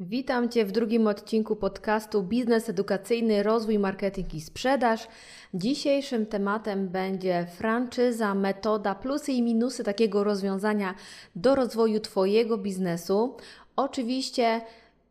Witam 0.00 0.48
Cię 0.48 0.64
w 0.64 0.72
drugim 0.72 1.06
odcinku 1.06 1.56
podcastu 1.56 2.22
Biznes 2.22 2.68
Edukacyjny, 2.68 3.42
Rozwój, 3.42 3.78
Marketing 3.78 4.34
i 4.34 4.40
Sprzedaż. 4.40 5.08
Dzisiejszym 5.54 6.26
tematem 6.26 6.88
będzie 6.88 7.46
franczyza, 7.56 8.34
metoda, 8.34 8.94
plusy 8.94 9.32
i 9.32 9.42
minusy 9.42 9.84
takiego 9.84 10.24
rozwiązania 10.24 10.94
do 11.36 11.54
rozwoju 11.54 12.00
Twojego 12.00 12.58
biznesu. 12.58 13.36
Oczywiście 13.76 14.60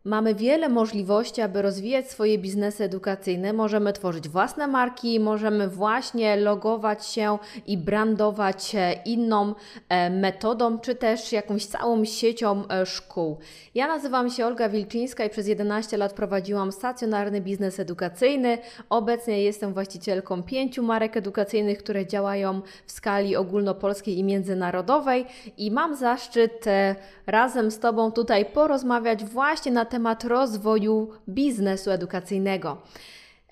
Mamy 0.06 0.34
wiele 0.34 0.68
możliwości, 0.68 1.42
aby 1.42 1.62
rozwijać 1.62 2.10
swoje 2.10 2.38
biznesy 2.38 2.84
edukacyjne. 2.84 3.52
Możemy 3.52 3.92
tworzyć 3.92 4.28
własne 4.28 4.66
marki, 4.66 5.20
możemy 5.20 5.68
właśnie 5.68 6.36
logować 6.36 7.06
się 7.06 7.38
i 7.66 7.78
brandować 7.78 8.76
inną 9.04 9.54
e, 9.88 10.10
metodą, 10.10 10.78
czy 10.78 10.94
też 10.94 11.32
jakąś 11.32 11.66
całą 11.66 12.04
siecią 12.04 12.68
e, 12.68 12.86
szkół. 12.86 13.38
Ja 13.74 13.86
nazywam 13.86 14.30
się 14.30 14.46
Olga 14.46 14.68
Wilczyńska 14.68 15.24
i 15.24 15.30
przez 15.30 15.46
11 15.46 15.96
lat 15.96 16.12
prowadziłam 16.12 16.72
stacjonarny 16.72 17.40
biznes 17.40 17.80
edukacyjny. 17.80 18.58
Obecnie 18.90 19.42
jestem 19.42 19.74
właścicielką 19.74 20.42
pięciu 20.42 20.82
marek 20.82 21.16
edukacyjnych, 21.16 21.78
które 21.78 22.06
działają 22.06 22.60
w 22.86 22.92
skali 22.92 23.36
ogólnopolskiej 23.36 24.18
i 24.18 24.24
międzynarodowej 24.24 25.26
i 25.58 25.70
mam 25.70 25.96
zaszczyt 25.96 26.66
e, 26.66 26.96
razem 27.26 27.70
z 27.70 27.78
Tobą 27.78 28.12
tutaj 28.12 28.44
porozmawiać 28.44 29.24
właśnie 29.24 29.72
na 29.72 29.84
temat 29.84 29.95
temat 29.96 30.24
rozwoju 30.24 31.12
biznesu 31.28 31.90
edukacyjnego. 31.90 32.82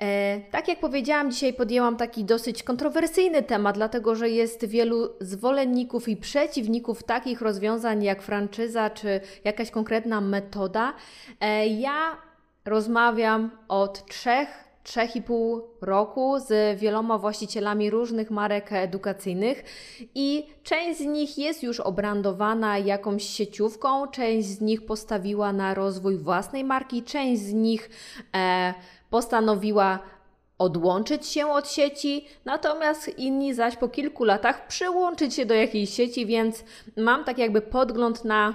E, 0.01 0.41
tak 0.51 0.69
jak 0.69 0.81
powiedziałam, 0.81 1.31
dzisiaj 1.31 1.53
podjęłam 1.53 1.97
taki 1.97 2.25
dosyć 2.25 2.63
kontrowersyjny 2.63 3.43
temat, 3.43 3.75
dlatego 3.75 4.15
że 4.15 4.31
jest 4.31 4.65
wielu 4.65 5.09
zwolenników 5.21 6.09
i 6.09 6.17
przeciwników 6.17 7.03
takich 7.03 7.41
rozwiązań 7.41 8.03
jak 8.03 8.23
franczyza 8.23 8.91
czy 8.91 9.21
jakaś 9.45 9.71
konkretna 9.71 10.21
metoda. 10.21 10.95
E, 11.41 11.67
ja 11.67 12.17
rozmawiam 12.65 13.51
od 13.69 14.07
trzech 14.07 14.64
3,5 14.85 15.61
roku 15.81 16.39
z 16.39 16.81
wieloma 16.81 17.19
właścicielami 17.19 17.91
różnych 17.91 18.31
marek 18.31 18.73
edukacyjnych. 18.73 19.65
I 20.15 20.47
część 20.63 20.99
z 20.99 21.05
nich 21.05 21.39
jest 21.39 21.63
już 21.63 21.81
obrandowana 21.81 22.79
jakąś 22.79 23.25
sieciówką, 23.25 24.07
część 24.09 24.49
z 24.49 24.61
nich 24.61 24.87
postawiła 24.87 25.53
na 25.53 25.75
rozwój 25.75 26.17
własnej 26.17 26.65
marki, 26.65 27.03
część 27.03 27.43
z 27.43 27.53
nich 27.53 27.91
e, 28.37 28.75
postanowiła 29.11 29.99
odłączyć 30.59 31.27
się 31.27 31.47
od 31.47 31.71
sieci, 31.71 32.27
natomiast 32.45 33.19
inni 33.19 33.55
zaś 33.55 33.77
po 33.77 33.89
kilku 33.89 34.25
latach 34.25 34.67
przyłączyć 34.67 35.35
się 35.35 35.47
do 35.47 35.55
jakiejś 35.55 35.91
sieci, 35.91 36.27
więc 36.27 36.65
mam 36.97 37.25
tak 37.25 37.39
jakby 37.39 37.61
podgląd 37.61 38.25
na 38.25 38.55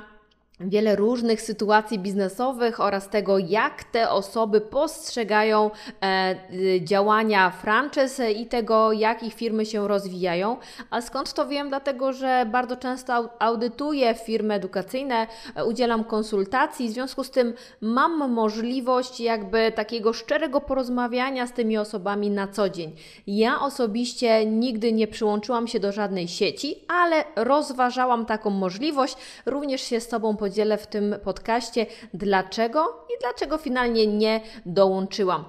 wiele 0.59 0.95
różnych 0.95 1.41
sytuacji 1.41 1.99
biznesowych 1.99 2.79
oraz 2.79 3.09
tego, 3.09 3.37
jak 3.37 3.83
te 3.83 4.09
osoby 4.09 4.61
postrzegają 4.61 5.71
e, 6.01 6.35
y, 6.53 6.81
działania 6.83 7.49
franchise 7.49 8.31
i 8.31 8.45
tego, 8.45 8.91
jak 8.91 9.23
ich 9.23 9.33
firmy 9.33 9.65
się 9.65 9.87
rozwijają. 9.87 10.57
A 10.89 11.01
skąd 11.01 11.33
to 11.33 11.47
wiem? 11.47 11.69
Dlatego, 11.69 12.13
że 12.13 12.45
bardzo 12.51 12.75
często 12.75 13.29
audytuję 13.39 14.15
firmy 14.15 14.53
edukacyjne, 14.53 15.27
e, 15.55 15.65
udzielam 15.65 16.03
konsultacji, 16.03 16.87
w 16.87 16.91
związku 16.91 17.23
z 17.23 17.31
tym 17.31 17.53
mam 17.81 18.31
możliwość 18.31 19.19
jakby 19.19 19.71
takiego 19.71 20.13
szczerego 20.13 20.61
porozmawiania 20.61 21.47
z 21.47 21.53
tymi 21.53 21.77
osobami 21.77 22.29
na 22.29 22.47
co 22.47 22.69
dzień. 22.69 22.91
Ja 23.27 23.61
osobiście 23.61 24.45
nigdy 24.45 24.93
nie 24.93 25.07
przyłączyłam 25.07 25.67
się 25.67 25.79
do 25.79 25.91
żadnej 25.91 26.27
sieci, 26.27 26.75
ale 26.87 27.23
rozważałam 27.35 28.25
taką 28.25 28.49
możliwość, 28.49 29.15
również 29.45 29.81
się 29.81 29.99
z 29.99 30.07
Tobą 30.07 30.35
podzieliłam 30.35 30.48
podzielę 30.49 30.77
w 30.77 30.87
tym 30.87 31.15
podcaście, 31.23 31.85
dlaczego 32.13 33.05
i 33.09 33.19
dlaczego 33.21 33.57
finalnie 33.57 34.07
nie 34.07 34.41
dołączyłam. 34.65 35.45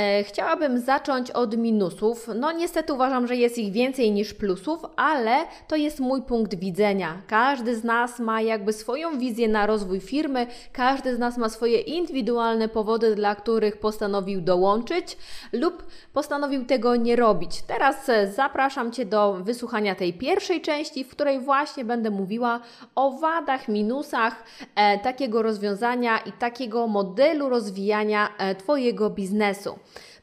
E, 0.00 0.24
chciałabym 0.24 0.78
zacząć 0.78 1.30
od 1.30 1.56
minusów. 1.56 2.28
No 2.34 2.52
niestety 2.52 2.92
uważam, 2.92 3.26
że 3.26 3.36
jest 3.36 3.58
ich 3.58 3.72
więcej 3.72 4.12
niż 4.12 4.34
plusów, 4.34 4.80
ale 4.96 5.36
to 5.68 5.76
jest 5.76 6.00
mój 6.00 6.22
punkt 6.22 6.54
widzenia. 6.54 7.22
Każdy 7.26 7.76
z 7.76 7.84
nas 7.84 8.18
ma 8.18 8.40
jakby 8.40 8.72
swoją 8.72 9.18
wizję 9.18 9.48
na 9.48 9.66
rozwój 9.66 10.00
firmy, 10.00 10.46
każdy 10.72 11.16
z 11.16 11.18
nas 11.18 11.38
ma 11.38 11.48
swoje 11.48 11.80
indywidualne 11.80 12.68
powody, 12.68 13.14
dla 13.14 13.34
których 13.34 13.76
postanowił 13.76 14.40
dołączyć 14.40 15.16
lub 15.52 15.82
postanowił 16.12 16.64
tego 16.64 16.96
nie 16.96 17.16
robić. 17.16 17.62
Teraz 17.62 18.08
e, 18.08 18.32
zapraszam 18.32 18.92
Cię 18.92 19.06
do 19.06 19.32
wysłuchania 19.32 19.94
tej 19.94 20.12
pierwszej 20.12 20.60
części, 20.60 21.04
w 21.04 21.10
której 21.10 21.40
właśnie 21.40 21.84
będę 21.84 22.10
mówiła 22.10 22.60
o 22.94 23.10
wadach, 23.10 23.68
minusach 23.68 24.44
e, 24.74 24.98
takiego 24.98 25.42
rozwiązania 25.42 26.18
i 26.18 26.32
takiego 26.32 26.86
modelu 26.86 27.48
rozwijania 27.48 28.28
e, 28.38 28.54
Twojego 28.54 29.10
biznesu. 29.10 29.78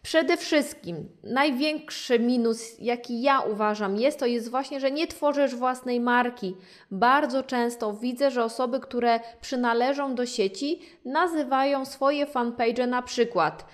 Przede 0.07 0.37
wszystkim 0.37 1.09
największy 1.23 2.19
minus, 2.19 2.79
jaki 2.79 3.21
ja 3.21 3.39
uważam, 3.39 3.97
jest 3.97 4.19
to 4.19 4.25
jest 4.25 4.51
właśnie, 4.51 4.79
że 4.79 4.91
nie 4.91 5.07
tworzysz 5.07 5.55
własnej 5.55 5.99
marki. 5.99 6.55
Bardzo 6.91 7.43
często 7.43 7.93
widzę, 7.93 8.31
że 8.31 8.43
osoby, 8.43 8.79
które 8.79 9.19
przynależą 9.41 10.15
do 10.15 10.25
sieci, 10.25 10.81
nazywają 11.05 11.85
swoje 11.85 12.25
fanpage 12.25 12.87
na 12.87 13.01
przykład 13.01 13.65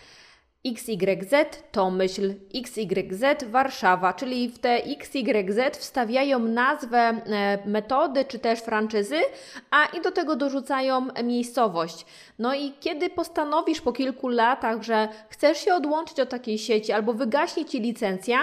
XYZ 0.65 1.33
to 1.71 1.91
myśl 1.91 2.33
XYZ 2.55 3.43
Warszawa, 3.51 4.13
czyli 4.13 4.49
w 4.49 4.59
te 4.59 4.83
XYZ 4.83 5.77
wstawiają 5.77 6.39
nazwę 6.39 6.99
e, 6.99 7.59
metody 7.65 8.25
czy 8.25 8.39
też 8.39 8.59
franczyzy, 8.59 9.19
a 9.71 9.85
i 9.85 10.01
do 10.01 10.11
tego 10.11 10.35
dorzucają 10.35 11.07
miejscowość. 11.23 12.05
No 12.39 12.55
i 12.55 12.73
kiedy 12.79 13.09
postanowisz 13.09 13.81
po 13.81 13.93
kilku 13.93 14.27
latach, 14.27 14.83
że 14.83 15.07
chcesz 15.29 15.57
się 15.57 15.73
odłączyć 15.73 16.19
od 16.19 16.29
takiej 16.29 16.57
sieci 16.57 16.91
albo 16.91 17.13
wygaśnie 17.13 17.65
ci 17.65 17.79
licencja, 17.79 18.39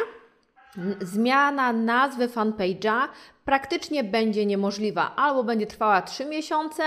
zmiana 1.00 1.72
nazwy 1.72 2.28
fanpage'a 2.28 3.08
praktycznie 3.44 4.04
będzie 4.04 4.46
niemożliwa. 4.46 5.12
Albo 5.16 5.44
będzie 5.44 5.66
trwała 5.66 6.02
3 6.02 6.26
miesiące, 6.26 6.82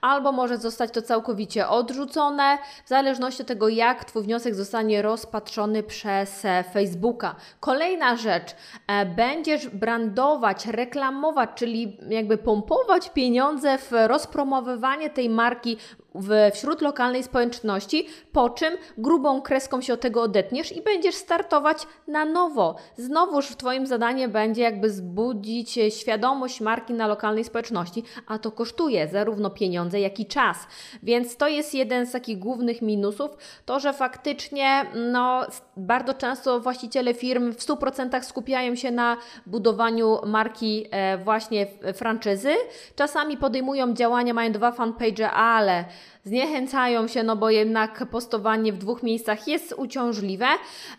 albo 0.00 0.32
może 0.32 0.58
zostać 0.58 0.90
to 0.90 1.02
całkowicie 1.02 1.68
odrzucone, 1.68 2.58
w 2.84 2.88
zależności 2.88 3.42
od 3.42 3.48
tego, 3.48 3.68
jak 3.68 4.04
Twój 4.04 4.22
wniosek 4.22 4.54
zostanie 4.54 5.02
rozpatrzony 5.02 5.82
przez 5.82 6.44
e, 6.44 6.64
Facebooka. 6.72 7.34
Kolejna 7.60 8.16
rzecz, 8.16 8.54
e, 8.86 9.06
będziesz 9.06 9.68
brandować, 9.68 10.66
reklamować, 10.66 11.50
czyli 11.54 11.98
jakby 12.08 12.38
pompować 12.38 13.10
pieniądze 13.10 13.78
w 13.78 13.92
rozpromowywanie 14.06 15.10
tej 15.10 15.28
marki 15.28 15.76
w, 16.14 16.50
wśród 16.54 16.82
lokalnej 16.82 17.22
społeczności, 17.22 18.06
po 18.32 18.50
czym 18.50 18.76
grubą 18.98 19.42
kreską 19.42 19.80
się 19.80 19.94
od 19.94 20.00
tego 20.00 20.22
odetniesz 20.22 20.76
i 20.76 20.82
będziesz 20.82 21.14
startować 21.14 21.86
na 22.08 22.24
nowo. 22.24 22.76
Znowuż 22.96 23.56
Twoim 23.56 23.86
zadaniem 23.86 24.30
będzie 24.30 24.62
jakby 24.62 24.90
zbudzić 24.90 25.78
świadomość 26.00 26.60
marki 26.60 26.94
na 26.94 27.06
lokalnej 27.06 27.44
społeczności, 27.44 28.04
a 28.26 28.38
to 28.38 28.52
kosztuje 28.52 29.08
zarówno 29.08 29.50
pieniądze, 29.50 30.00
jak 30.00 30.20
i 30.20 30.26
czas. 30.26 30.56
Więc 31.02 31.36
to 31.36 31.48
jest 31.48 31.74
jeden 31.74 32.06
z 32.06 32.12
takich 32.12 32.38
głównych 32.38 32.82
minusów, 32.82 33.30
to, 33.66 33.80
że 33.80 33.92
faktycznie 33.92 34.86
no, 34.94 35.46
bardzo 35.76 36.14
często 36.14 36.60
właściciele 36.60 37.14
firm 37.14 37.52
w 37.52 37.58
100% 37.58 38.22
skupiają 38.22 38.74
się 38.74 38.90
na 38.90 39.16
budowaniu 39.46 40.18
marki 40.26 40.86
e, 40.90 41.18
właśnie 41.18 41.66
franczyzy. 41.94 42.54
Czasami 42.96 43.36
podejmują 43.36 43.94
działania, 43.94 44.34
mają 44.34 44.52
dwa 44.52 44.72
fanpage, 44.72 45.30
ale 45.30 45.84
zniechęcają 46.24 47.08
się, 47.08 47.22
no 47.22 47.36
bo 47.36 47.50
jednak 47.50 48.06
postowanie 48.10 48.72
w 48.72 48.78
dwóch 48.78 49.02
miejscach 49.02 49.48
jest 49.48 49.74
uciążliwe. 49.76 50.46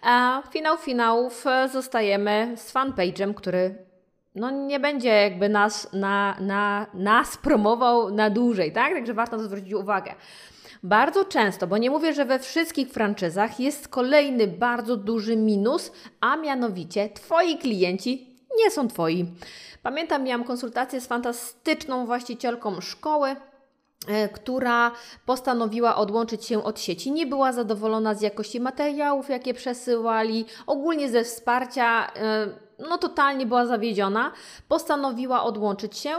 A 0.01 0.41
finał 0.51 0.77
finałów 0.77 1.47
e, 1.47 1.69
zostajemy 1.69 2.53
z 2.55 2.73
fanpage'em, 2.73 3.33
który 3.33 3.92
no 4.35 4.51
nie 4.51 4.79
będzie 4.79 5.09
jakby 5.09 5.49
nas, 5.49 5.93
na, 5.93 6.37
na, 6.39 6.87
nas 6.93 7.37
promował 7.37 8.11
na 8.11 8.29
dłużej, 8.29 8.71
tak? 8.71 8.93
Także 8.93 9.13
warto 9.13 9.37
to 9.37 9.43
zwrócić 9.43 9.73
uwagę. 9.73 10.15
Bardzo 10.83 11.25
często, 11.25 11.67
bo 11.67 11.77
nie 11.77 11.89
mówię, 11.89 12.13
że 12.13 12.25
we 12.25 12.39
wszystkich 12.39 12.89
franczyzach 12.89 13.59
jest 13.59 13.87
kolejny 13.87 14.47
bardzo 14.47 14.97
duży 14.97 15.37
minus, 15.37 15.91
a 16.21 16.35
mianowicie 16.35 17.09
Twoi 17.09 17.57
klienci 17.57 18.37
nie 18.57 18.71
są 18.71 18.87
Twoi. 18.87 19.25
Pamiętam, 19.83 20.23
miałam 20.23 20.43
konsultację 20.43 21.01
z 21.01 21.07
fantastyczną 21.07 22.05
właścicielką 22.05 22.81
szkoły, 22.81 23.35
E, 24.07 24.29
która 24.29 24.91
postanowiła 25.25 25.95
odłączyć 25.95 26.45
się 26.45 26.63
od 26.63 26.79
sieci. 26.79 27.11
Nie 27.11 27.25
była 27.25 27.51
zadowolona 27.51 28.13
z 28.15 28.21
jakości 28.21 28.59
materiałów, 28.59 29.29
jakie 29.29 29.53
przesyłali, 29.53 30.45
ogólnie 30.67 31.09
ze 31.09 31.23
wsparcia, 31.23 32.13
e, 32.15 32.47
no 32.89 32.97
totalnie 32.97 33.45
była 33.45 33.65
zawiedziona. 33.65 34.31
Postanowiła 34.67 35.43
odłączyć 35.43 35.97
się 35.97 36.11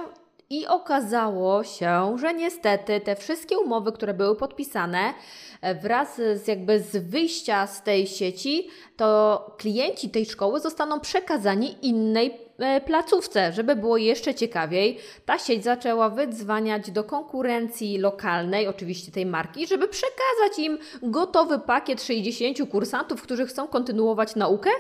I 0.51 0.67
okazało 0.67 1.65
się, 1.65 2.17
że 2.19 2.35
niestety 2.35 3.01
te 3.01 3.17
wszystkie 3.17 3.59
umowy, 3.59 3.93
które 3.93 4.15
były 4.15 4.37
podpisane 4.37 5.15
e, 5.61 5.75
wraz 5.75 6.17
z 6.17 6.49
jakby 6.49 6.81
z 6.81 6.97
wyjścia 6.97 7.67
z 7.67 7.83
tej 7.83 8.07
sieci, 8.07 8.69
to 8.97 9.41
klienci 9.59 10.11
tej 10.11 10.27
szkoły 10.27 10.61
zostaną 10.61 11.01
przekazani 11.01 11.87
innej 11.87 12.35
e, 12.59 12.81
placówce, 12.81 13.53
żeby 13.53 13.77
było 13.77 13.97
jeszcze 13.97 14.35
ciekawiej. 14.35 14.99
Ta 15.27 15.39
sieć 15.39 15.65
zaczęła 15.65 16.11
wydzwaniać 16.11 16.91
do 16.91 17.05
konkurencji 17.05 17.99
lokalnej, 17.99 18.69
oczywiście 18.69 19.13
tej 19.13 19.27
marki, 19.27 19.67
żeby 19.67 19.89
przekazać 19.89 20.59
im 20.59 20.79
gotowy 21.03 21.59
pakiet 21.59 22.03
60 22.03 22.59
kursantów, 22.71 23.23
którzy 23.23 23.47
chcą 23.47 23.69
kontynuować 23.69 24.37
naukę. 24.37 24.71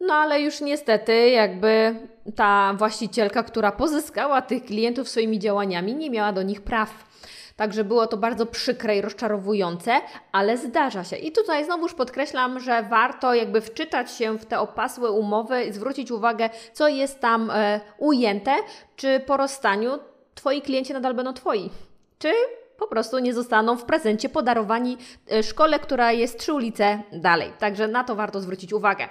No 0.00 0.14
ale 0.14 0.40
już 0.40 0.60
niestety 0.60 1.30
jakby 1.30 1.94
ta 2.36 2.74
właścicielka, 2.78 3.42
która 3.42 3.72
pozyskała 3.72 4.42
tych 4.42 4.64
klientów 4.64 5.08
swoimi 5.08 5.38
działaniami, 5.38 5.94
nie 5.94 6.10
miała 6.10 6.32
do 6.32 6.42
nich 6.42 6.62
praw. 6.62 7.10
Także 7.56 7.84
było 7.84 8.06
to 8.06 8.16
bardzo 8.16 8.46
przykre 8.46 8.96
i 8.96 9.00
rozczarowujące, 9.00 9.92
ale 10.32 10.58
zdarza 10.58 11.04
się. 11.04 11.16
I 11.16 11.32
tutaj 11.32 11.64
znowuż 11.64 11.94
podkreślam, 11.94 12.60
że 12.60 12.82
warto 12.82 13.34
jakby 13.34 13.60
wczytać 13.60 14.12
się 14.12 14.38
w 14.38 14.46
te 14.46 14.60
opasłe 14.60 15.10
umowy 15.10 15.64
i 15.64 15.72
zwrócić 15.72 16.10
uwagę, 16.10 16.50
co 16.72 16.88
jest 16.88 17.20
tam 17.20 17.50
e, 17.50 17.80
ujęte, 17.98 18.56
czy 18.96 19.20
po 19.26 19.36
rozstaniu 19.36 19.98
Twoi 20.34 20.62
klienci 20.62 20.92
nadal 20.92 21.14
będą 21.14 21.32
Twoi. 21.32 21.70
Czy 22.18 22.32
po 22.80 22.86
prostu 22.86 23.18
nie 23.18 23.34
zostaną 23.34 23.76
w 23.76 23.84
prezencie 23.84 24.28
podarowani 24.28 24.96
e, 25.32 25.42
szkole, 25.42 25.78
która 25.78 26.12
jest 26.12 26.38
trzy 26.38 26.54
ulice 26.54 27.02
dalej. 27.12 27.52
Także 27.58 27.88
na 27.88 28.04
to 28.04 28.14
warto 28.14 28.40
zwrócić 28.40 28.72
uwagę. 28.72 29.08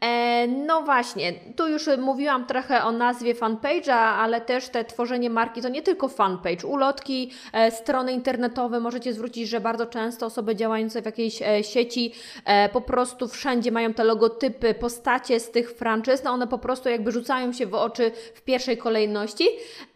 E, 0.00 0.46
no 0.46 0.82
właśnie, 0.82 1.32
tu 1.56 1.68
już 1.68 1.86
mówiłam 1.98 2.46
trochę 2.46 2.84
o 2.84 2.92
nazwie 2.92 3.34
fanpage'a, 3.34 3.92
ale 3.92 4.40
też 4.40 4.68
te 4.68 4.84
tworzenie 4.84 5.30
marki 5.30 5.62
to 5.62 5.68
nie 5.68 5.82
tylko 5.82 6.08
fanpage. 6.08 6.66
Ulotki, 6.66 7.32
e, 7.52 7.70
strony 7.70 8.12
internetowe, 8.12 8.80
możecie 8.80 9.12
zwrócić, 9.12 9.48
że 9.48 9.60
bardzo 9.60 9.86
często 9.86 10.26
osoby 10.26 10.56
działające 10.56 11.02
w 11.02 11.04
jakiejś 11.04 11.42
e, 11.42 11.64
sieci 11.64 12.12
e, 12.44 12.68
po 12.68 12.80
prostu 12.80 13.28
wszędzie 13.28 13.72
mają 13.72 13.94
te 13.94 14.04
logotypy, 14.04 14.74
postacie 14.74 15.40
z 15.40 15.50
tych 15.50 15.70
franczyz, 15.70 16.24
no 16.24 16.30
one 16.30 16.46
po 16.46 16.58
prostu 16.58 16.88
jakby 16.88 17.12
rzucają 17.12 17.52
się 17.52 17.66
w 17.66 17.74
oczy 17.74 18.12
w 18.34 18.42
pierwszej 18.42 18.78
kolejności, 18.78 19.48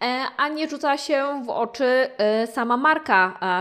e, 0.03 0.23
a 0.37 0.49
nie 0.49 0.69
rzuca 0.69 0.99
się 0.99 1.43
w 1.47 1.51
oczy 1.51 2.11
sama 2.47 2.77
marka 2.77 3.10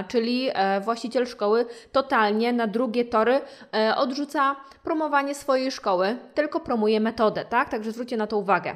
czyli 0.07 0.50
e, 0.54 0.81
właściciel 0.81 1.25
szkoły 1.25 1.66
totalnie 1.92 2.54
na 2.54 2.68
drugie 2.68 3.06
tory 3.06 3.42
e, 3.74 3.96
odrzuca 3.96 4.56
promowanie 4.84 5.36
swojej 5.36 5.72
szkoły, 5.72 6.18
tylko 6.34 6.60
promuje 6.60 7.00
metodę, 7.00 7.46
tak? 7.46 7.69
Także 7.69 7.92
zwróćcie 7.92 8.18
na 8.18 8.28
to 8.28 8.38
uwagę. 8.38 8.75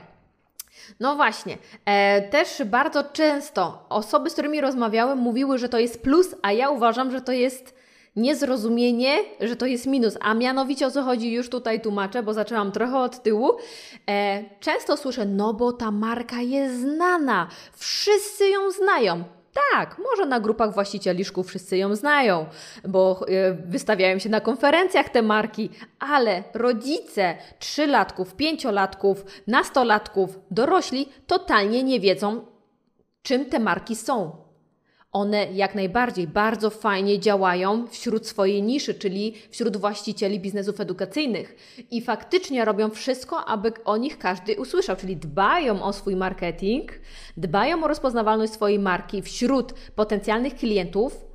No 0.99 1.15
właśnie, 1.15 1.57
e, 1.85 2.21
też 2.21 2.63
bardzo 2.65 3.03
często 3.03 3.85
osoby, 3.89 4.29
z 4.29 4.33
którymi 4.33 4.61
rozmawiałem, 4.61 5.17
mówiły, 5.17 5.57
że 5.57 5.69
to 5.69 5.79
jest 5.79 6.03
plus, 6.03 6.35
a 6.41 6.51
ja 6.51 6.69
uważam, 6.69 7.11
że 7.11 7.21
to 7.21 7.31
jest 7.31 7.83
niezrozumienie, 8.15 9.17
że 9.41 9.55
to 9.55 9.65
jest 9.65 9.87
minus. 9.87 10.17
A 10.21 10.33
mianowicie 10.33 10.87
o 10.87 10.91
co 10.91 11.03
chodzi, 11.03 11.33
już 11.33 11.49
tutaj 11.49 11.81
tłumaczę, 11.81 12.23
bo 12.23 12.33
zaczęłam 12.33 12.71
trochę 12.71 12.97
od 12.97 13.23
tyłu. 13.23 13.51
E, 14.09 14.43
często 14.59 14.97
słyszę, 14.97 15.25
no 15.25 15.53
bo 15.53 15.71
ta 15.71 15.91
marka 15.91 16.41
jest 16.41 16.79
znana, 16.79 17.47
wszyscy 17.73 18.49
ją 18.49 18.71
znają. 18.71 19.23
Tak, 19.53 19.97
może 19.97 20.25
na 20.25 20.39
grupach 20.39 20.73
właścicieli 20.73 21.25
szkół 21.25 21.43
wszyscy 21.43 21.77
ją 21.77 21.95
znają, 21.95 22.45
bo 22.87 23.25
e, 23.27 23.53
wystawiają 23.53 24.19
się 24.19 24.29
na 24.29 24.41
konferencjach 24.41 25.09
te 25.09 25.21
marki, 25.21 25.69
ale 25.99 26.43
rodzice 26.53 27.35
trzylatków, 27.59 28.35
pięciolatków, 28.35 29.25
nastolatków, 29.47 30.39
dorośli 30.51 31.09
totalnie 31.27 31.83
nie 31.83 31.99
wiedzą, 31.99 32.45
czym 33.21 33.45
te 33.45 33.59
marki 33.59 33.95
są. 33.95 34.42
One 35.13 35.47
jak 35.53 35.75
najbardziej 35.75 36.27
bardzo 36.27 36.69
fajnie 36.69 37.19
działają 37.19 37.87
wśród 37.87 38.27
swojej 38.27 38.63
niszy, 38.63 38.93
czyli 38.93 39.33
wśród 39.49 39.77
właścicieli 39.77 40.39
biznesów 40.39 40.79
edukacyjnych. 40.79 41.55
I 41.91 42.01
faktycznie 42.01 42.65
robią 42.65 42.89
wszystko, 42.89 43.45
aby 43.45 43.71
o 43.85 43.97
nich 43.97 44.17
każdy 44.17 44.55
usłyszał, 44.55 44.95
czyli 44.95 45.17
dbają 45.17 45.83
o 45.83 45.93
swój 45.93 46.15
marketing, 46.15 46.91
dbają 47.37 47.83
o 47.83 47.87
rozpoznawalność 47.87 48.53
swojej 48.53 48.79
marki 48.79 49.21
wśród 49.21 49.73
potencjalnych 49.73 50.55
klientów, 50.55 51.25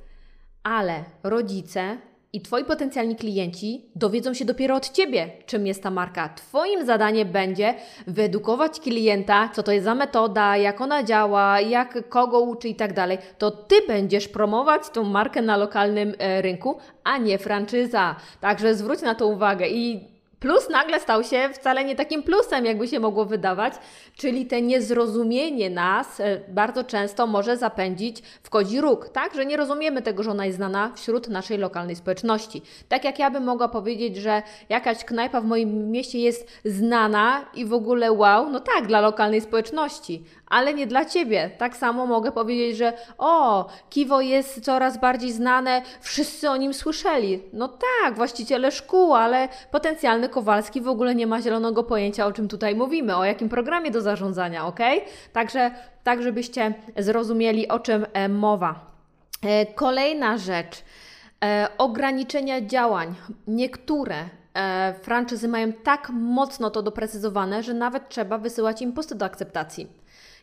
ale 0.63 1.03
rodzice 1.23 1.97
i 2.33 2.41
Twoi 2.41 2.65
potencjalni 2.65 3.15
klienci 3.15 3.85
dowiedzą 3.95 4.33
się 4.33 4.45
dopiero 4.45 4.75
od 4.75 4.89
Ciebie, 4.89 5.29
czym 5.45 5.67
jest 5.67 5.83
ta 5.83 5.91
marka. 5.91 6.29
Twoim 6.29 6.85
zadaniem 6.85 7.31
będzie 7.31 7.73
wyedukować 8.07 8.79
klienta, 8.79 9.49
co 9.53 9.63
to 9.63 9.71
jest 9.71 9.85
za 9.85 9.95
metoda, 9.95 10.57
jak 10.57 10.81
ona 10.81 11.03
działa, 11.03 11.61
jak 11.61 12.09
kogo 12.09 12.39
uczy 12.39 12.69
i 12.69 12.75
tak 12.75 12.93
dalej. 12.93 13.17
To 13.37 13.51
Ty 13.51 13.75
będziesz 13.87 14.27
promować 14.27 14.89
tą 14.89 15.03
markę 15.03 15.41
na 15.41 15.57
lokalnym 15.57 16.13
e, 16.19 16.41
rynku, 16.41 16.77
a 17.03 17.17
nie 17.17 17.37
franczyza. 17.37 18.15
Także 18.41 18.75
zwróć 18.75 19.01
na 19.01 19.15
to 19.15 19.27
uwagę 19.27 19.69
i 19.69 20.18
Plus 20.39 20.69
nagle 20.69 20.99
stał 20.99 21.23
się 21.23 21.49
wcale 21.53 21.85
nie 21.85 21.95
takim 21.95 22.23
plusem, 22.23 22.65
jakby 22.65 22.87
się 22.87 22.99
mogło 22.99 23.25
wydawać, 23.25 23.73
czyli 24.15 24.45
te 24.45 24.61
niezrozumienie 24.61 25.69
nas 25.69 26.19
e, 26.19 26.41
bardzo 26.47 26.83
często 26.83 27.27
może 27.27 27.57
zapędzić 27.57 28.21
w 28.43 28.49
kodzi 28.49 28.81
róg, 28.81 29.09
tak? 29.09 29.35
Że 29.35 29.45
nie 29.45 29.57
rozumiemy 29.57 30.01
tego, 30.01 30.23
że 30.23 30.31
ona 30.31 30.45
jest 30.45 30.57
znana 30.57 30.91
wśród 30.95 31.27
naszej 31.27 31.57
lokalnej 31.57 31.95
społeczności. 31.95 32.61
Tak 32.89 33.03
jak 33.03 33.19
ja 33.19 33.31
bym 33.31 33.43
mogła 33.43 33.67
powiedzieć, 33.67 34.17
że 34.17 34.41
jakaś 34.69 35.03
knajpa 35.03 35.41
w 35.41 35.45
moim 35.45 35.91
mieście 35.91 36.19
jest 36.19 36.47
znana 36.65 37.45
i 37.53 37.65
w 37.65 37.73
ogóle 37.73 38.11
wow, 38.11 38.49
no 38.49 38.59
tak, 38.59 38.87
dla 38.87 39.01
lokalnej 39.01 39.41
społeczności, 39.41 40.23
ale 40.49 40.73
nie 40.73 40.87
dla 40.87 41.05
Ciebie. 41.05 41.49
Tak 41.57 41.77
samo 41.77 42.05
mogę 42.05 42.31
powiedzieć, 42.31 42.77
że 42.77 42.93
o, 43.17 43.69
Kiwo 43.89 44.21
jest 44.21 44.65
coraz 44.65 44.97
bardziej 44.97 45.31
znane, 45.31 45.81
wszyscy 46.01 46.49
o 46.49 46.57
nim 46.57 46.73
słyszeli. 46.73 47.43
No 47.53 47.67
tak, 47.67 48.15
właściciele 48.15 48.71
szkół, 48.71 49.13
ale 49.13 49.47
potencjalny 49.71 50.29
Kowalski 50.29 50.81
w 50.81 50.87
ogóle 50.87 51.15
nie 51.15 51.27
ma 51.27 51.41
zielonego 51.41 51.83
pojęcia, 51.83 52.25
o 52.25 52.31
czym 52.31 52.47
tutaj 52.47 52.75
mówimy, 52.75 53.15
o 53.15 53.25
jakim 53.25 53.49
programie 53.49 53.91
do 53.91 54.01
zarządzania, 54.01 54.67
ok? 54.67 54.79
Także, 55.33 55.71
tak 56.03 56.23
żebyście 56.23 56.73
zrozumieli, 56.97 57.67
o 57.67 57.79
czym 57.79 58.05
e, 58.13 58.29
mowa. 58.29 58.89
E, 59.43 59.65
kolejna 59.65 60.37
rzecz. 60.37 60.83
E, 61.43 61.67
ograniczenia 61.77 62.61
działań. 62.61 63.15
Niektóre 63.47 64.15
e, 64.53 64.93
franczyzy 65.01 65.47
mają 65.47 65.73
tak 65.73 66.09
mocno 66.09 66.69
to 66.69 66.81
doprecyzowane, 66.81 67.63
że 67.63 67.73
nawet 67.73 68.09
trzeba 68.09 68.37
wysyłać 68.37 68.81
im 68.81 68.93
posty 68.93 69.15
do 69.15 69.25
akceptacji. 69.25 69.87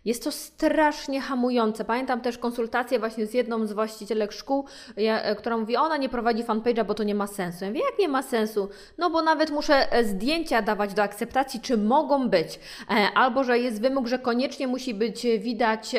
Jest 0.07 0.25
to 0.25 0.33
strasznie 0.33 1.21
hamujące. 1.21 1.85
Pamiętam 1.85 2.21
też 2.21 2.39
konsultację 2.39 2.99
właśnie 2.99 3.27
z 3.27 3.35
jedną 3.35 3.67
z 3.67 3.73
właścicielek 3.73 4.33
szkół, 4.33 4.65
e, 4.97 5.37
która 5.37 5.57
mówi, 5.57 5.77
ona 5.77 5.97
nie 5.97 6.09
prowadzi 6.09 6.45
fanpage'a, 6.45 6.85
bo 6.85 6.95
to 6.95 7.03
nie 7.03 7.15
ma 7.15 7.27
sensu. 7.27 7.65
Ja 7.65 7.71
mówię, 7.71 7.83
jak 7.91 7.99
nie 7.99 8.09
ma 8.09 8.23
sensu? 8.23 8.69
No 8.99 9.11
bo 9.11 9.23
nawet 9.23 9.51
muszę 9.51 9.93
e, 9.93 10.05
zdjęcia 10.05 10.63
dawać 10.63 10.95
do 10.95 11.03
akceptacji, 11.03 11.61
czy 11.61 11.77
mogą 11.77 12.29
być. 12.29 12.61
E, 12.91 12.95
albo, 13.15 13.45
że 13.45 13.59
jest 13.59 13.81
wymóg, 13.81 14.07
że 14.07 14.19
koniecznie 14.19 14.67
musi 14.67 14.95
być 14.95 15.27
widać 15.39 15.97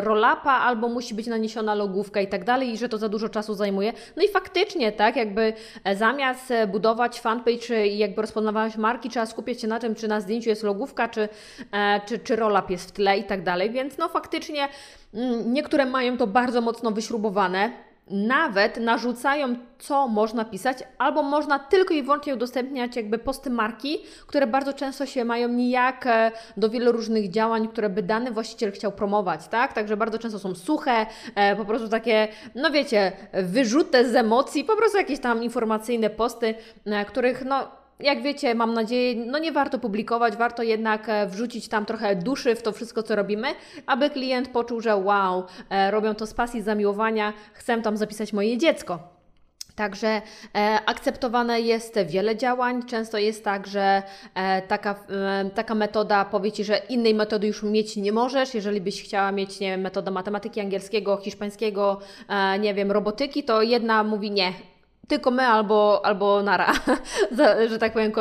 rolapa, 0.00 0.52
albo 0.52 0.88
musi 0.88 1.14
być 1.14 1.26
naniesiona 1.26 1.74
logówka 1.74 2.20
i 2.20 2.26
tak 2.26 2.44
dalej, 2.44 2.72
i 2.72 2.78
że 2.78 2.88
to 2.88 2.98
za 2.98 3.08
dużo 3.08 3.28
czasu 3.28 3.54
zajmuje. 3.54 3.92
No 4.16 4.22
i 4.22 4.28
faktycznie, 4.28 4.92
tak, 4.92 5.16
jakby 5.16 5.52
zamiast 5.94 6.52
budować 6.68 7.20
fanpage 7.20 7.86
i 7.86 7.98
jakby 7.98 8.22
rozpoznawać 8.22 8.76
marki, 8.76 9.10
trzeba 9.10 9.26
skupiać 9.26 9.60
się 9.60 9.68
na 9.68 9.78
tym, 9.78 9.94
czy 9.94 10.08
na 10.08 10.20
zdjęciu 10.20 10.48
jest 10.48 10.62
logówka, 10.62 11.08
czy, 11.08 11.28
czy, 12.06 12.18
czy 12.18 12.36
rolap 12.36 12.70
jest 12.70 12.88
w 12.88 12.92
tle 12.92 13.18
i 13.18 13.24
tak 13.24 13.35
tak 13.36 13.44
dalej, 13.44 13.70
więc 13.70 13.98
no 13.98 14.08
faktycznie 14.08 14.68
mm, 15.14 15.52
niektóre 15.52 15.86
mają 15.86 16.16
to 16.16 16.26
bardzo 16.26 16.60
mocno 16.60 16.90
wyśrubowane, 16.90 17.70
nawet 18.10 18.76
narzucają, 18.76 19.56
co 19.78 20.08
można 20.08 20.44
pisać, 20.44 20.78
albo 20.98 21.22
można 21.22 21.58
tylko 21.58 21.94
i 21.94 22.02
wyłącznie 22.02 22.34
udostępniać 22.34 22.96
jakby 22.96 23.18
posty 23.18 23.50
marki, 23.50 23.98
które 24.26 24.46
bardzo 24.46 24.72
często 24.72 25.06
się 25.06 25.24
mają 25.24 25.48
nijak 25.48 26.06
e, 26.06 26.32
do 26.56 26.70
wielu 26.70 26.92
różnych 26.92 27.30
działań, 27.30 27.68
które 27.68 27.88
by 27.88 28.02
dany 28.02 28.30
właściciel 28.30 28.72
chciał 28.72 28.92
promować, 28.92 29.48
tak? 29.48 29.72
Także 29.72 29.96
bardzo 29.96 30.18
często 30.18 30.38
są 30.38 30.54
suche, 30.54 31.06
e, 31.34 31.56
po 31.56 31.64
prostu 31.64 31.88
takie, 31.88 32.28
no 32.54 32.70
wiecie, 32.70 33.12
wyrzute 33.32 34.08
z 34.08 34.14
emocji, 34.14 34.64
po 34.64 34.76
prostu 34.76 34.98
jakieś 34.98 35.20
tam 35.20 35.42
informacyjne 35.42 36.10
posty, 36.10 36.54
e, 36.84 37.04
których 37.04 37.44
no 37.44 37.85
jak 38.00 38.22
wiecie, 38.22 38.54
mam 38.54 38.74
nadzieję, 38.74 39.14
no 39.26 39.38
nie 39.38 39.52
warto 39.52 39.78
publikować, 39.78 40.36
warto 40.36 40.62
jednak 40.62 41.08
e, 41.08 41.26
wrzucić 41.26 41.68
tam 41.68 41.86
trochę 41.86 42.16
duszy 42.16 42.54
w 42.54 42.62
to 42.62 42.72
wszystko, 42.72 43.02
co 43.02 43.16
robimy, 43.16 43.48
aby 43.86 44.10
klient 44.10 44.48
poczuł, 44.48 44.80
że 44.80 44.96
wow, 44.96 45.44
e, 45.70 45.90
robią 45.90 46.14
to 46.14 46.26
z 46.26 46.34
pasji, 46.34 46.62
zamiłowania, 46.62 47.32
chcę 47.52 47.82
tam 47.82 47.96
zapisać 47.96 48.32
moje 48.32 48.58
dziecko. 48.58 49.16
Także 49.76 50.08
e, 50.08 50.22
akceptowane 50.86 51.60
jest 51.60 51.98
wiele 52.06 52.36
działań. 52.36 52.82
Często 52.82 53.18
jest 53.18 53.44
tak, 53.44 53.66
że 53.66 54.02
e, 54.34 54.62
taka, 54.62 54.94
e, 55.10 55.50
taka 55.54 55.74
metoda 55.74 56.24
powie 56.24 56.52
Ci, 56.52 56.64
że 56.64 56.76
innej 56.88 57.14
metody 57.14 57.46
już 57.46 57.62
mieć 57.62 57.96
nie 57.96 58.12
możesz. 58.12 58.54
Jeżeli 58.54 58.80
byś 58.80 59.02
chciała 59.02 59.32
mieć 59.32 59.60
nie 59.60 59.70
wiem, 59.70 59.80
metodę 59.80 60.10
matematyki, 60.10 60.60
angielskiego, 60.60 61.16
hiszpańskiego, 61.16 61.98
e, 62.28 62.58
nie 62.58 62.74
wiem, 62.74 62.92
robotyki, 62.92 63.44
to 63.44 63.62
jedna 63.62 64.04
mówi 64.04 64.30
nie, 64.30 64.52
tylko 65.08 65.30
my 65.30 65.42
albo, 65.42 66.00
albo 66.04 66.42
nara, 66.42 66.72
że 67.70 67.78
tak 67.78 67.92
powiem 67.92 68.12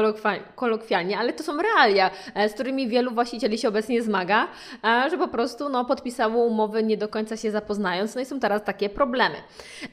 kolokwialnie, 0.56 1.18
ale 1.18 1.34
to 1.34 1.44
są 1.44 1.58
realia, 1.58 2.12
e, 2.36 2.50
z 2.50 2.54
którymi 2.54 2.88
wielu 2.88 3.12
właścicieli 3.12 3.58
się 3.58 3.68
obecnie 3.68 4.02
zmaga, 4.02 4.48
e, 4.84 5.10
że 5.10 5.18
po 5.18 5.28
prostu 5.28 5.70
no, 5.70 5.86
podpisało 5.86 6.46
umowy 6.46 6.84
nie 6.84 6.98
do 6.98 7.08
końca 7.08 7.38
się 7.38 7.52
zapoznając, 7.52 8.16
no 8.16 8.22
i 8.22 8.26
są 8.26 8.40
teraz 8.40 8.64
takie 8.64 8.90
problemy. 8.90 9.36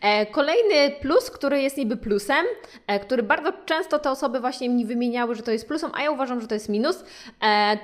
E, 0.01 0.27
kolejny 0.27 0.91
plus, 1.01 1.31
który 1.31 1.63
jest 1.63 1.77
niby 1.77 1.97
plusem, 1.97 2.47
który 3.03 3.23
bardzo 3.23 3.53
często 3.65 3.99
te 3.99 4.11
osoby 4.11 4.41
właśnie 4.41 4.69
mi 4.69 4.87
wymieniały, 4.87 5.35
że 5.35 5.43
to 5.43 5.51
jest 5.51 5.69
plusem, 5.69 5.91
a 5.95 6.03
ja 6.03 6.11
uważam, 6.11 6.41
że 6.41 6.49
to 6.49 6.55
jest 6.55 6.69
minus, 6.69 7.05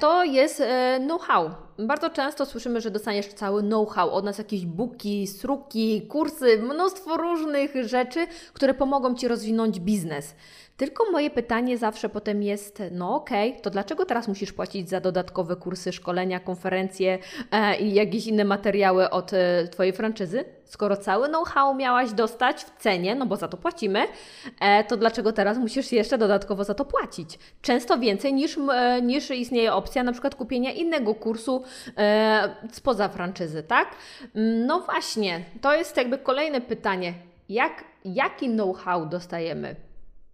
to 0.00 0.24
jest 0.24 0.62
know-how 1.06 1.50
bardzo 1.78 2.10
często 2.10 2.46
słyszymy, 2.46 2.80
że 2.80 2.90
dostaniesz 2.90 3.26
cały 3.26 3.62
know-how, 3.62 4.10
od 4.10 4.24
nas 4.24 4.38
jakieś 4.38 4.66
buki, 4.66 5.26
struki, 5.26 6.02
kursy, 6.08 6.58
mnóstwo 6.58 7.16
różnych 7.16 7.86
rzeczy, 7.86 8.26
które 8.52 8.74
pomogą 8.74 8.97
Ci 9.16 9.28
rozwinąć 9.28 9.80
biznes. 9.80 10.34
Tylko 10.78 11.10
moje 11.12 11.30
pytanie 11.30 11.78
zawsze 11.78 12.08
potem 12.08 12.42
jest, 12.42 12.82
no 12.90 13.14
okej, 13.14 13.50
okay, 13.50 13.62
to 13.62 13.70
dlaczego 13.70 14.04
teraz 14.04 14.28
musisz 14.28 14.52
płacić 14.52 14.88
za 14.88 15.00
dodatkowe 15.00 15.56
kursy, 15.56 15.92
szkolenia, 15.92 16.40
konferencje 16.40 17.18
e, 17.50 17.80
i 17.80 17.94
jakieś 17.94 18.26
inne 18.26 18.44
materiały 18.44 19.10
od 19.10 19.32
e, 19.32 19.68
Twojej 19.68 19.92
franczyzy? 19.92 20.44
Skoro 20.64 20.96
cały 20.96 21.28
know-how 21.28 21.74
miałaś 21.74 22.12
dostać 22.12 22.64
w 22.64 22.76
cenie, 22.76 23.14
no 23.14 23.26
bo 23.26 23.36
za 23.36 23.48
to 23.48 23.56
płacimy, 23.56 24.06
e, 24.60 24.84
to 24.84 24.96
dlaczego 24.96 25.32
teraz 25.32 25.58
musisz 25.58 25.92
jeszcze 25.92 26.18
dodatkowo 26.18 26.64
za 26.64 26.74
to 26.74 26.84
płacić? 26.84 27.38
Często 27.62 27.98
więcej 27.98 28.34
niż, 28.34 28.58
e, 28.72 29.02
niż 29.02 29.30
istnieje 29.30 29.72
opcja 29.72 30.02
na 30.02 30.12
przykład 30.12 30.34
kupienia 30.34 30.72
innego 30.72 31.14
kursu 31.14 31.62
e, 31.96 32.54
spoza 32.72 33.08
franczyzy, 33.08 33.62
tak? 33.62 33.88
Mm, 34.34 34.66
no 34.66 34.80
właśnie, 34.80 35.40
to 35.60 35.74
jest 35.74 35.96
jakby 35.96 36.18
kolejne 36.18 36.60
pytanie. 36.60 37.14
Jak, 37.48 37.84
jaki 38.14 38.48
know-how 38.48 39.06
dostajemy? 39.06 39.76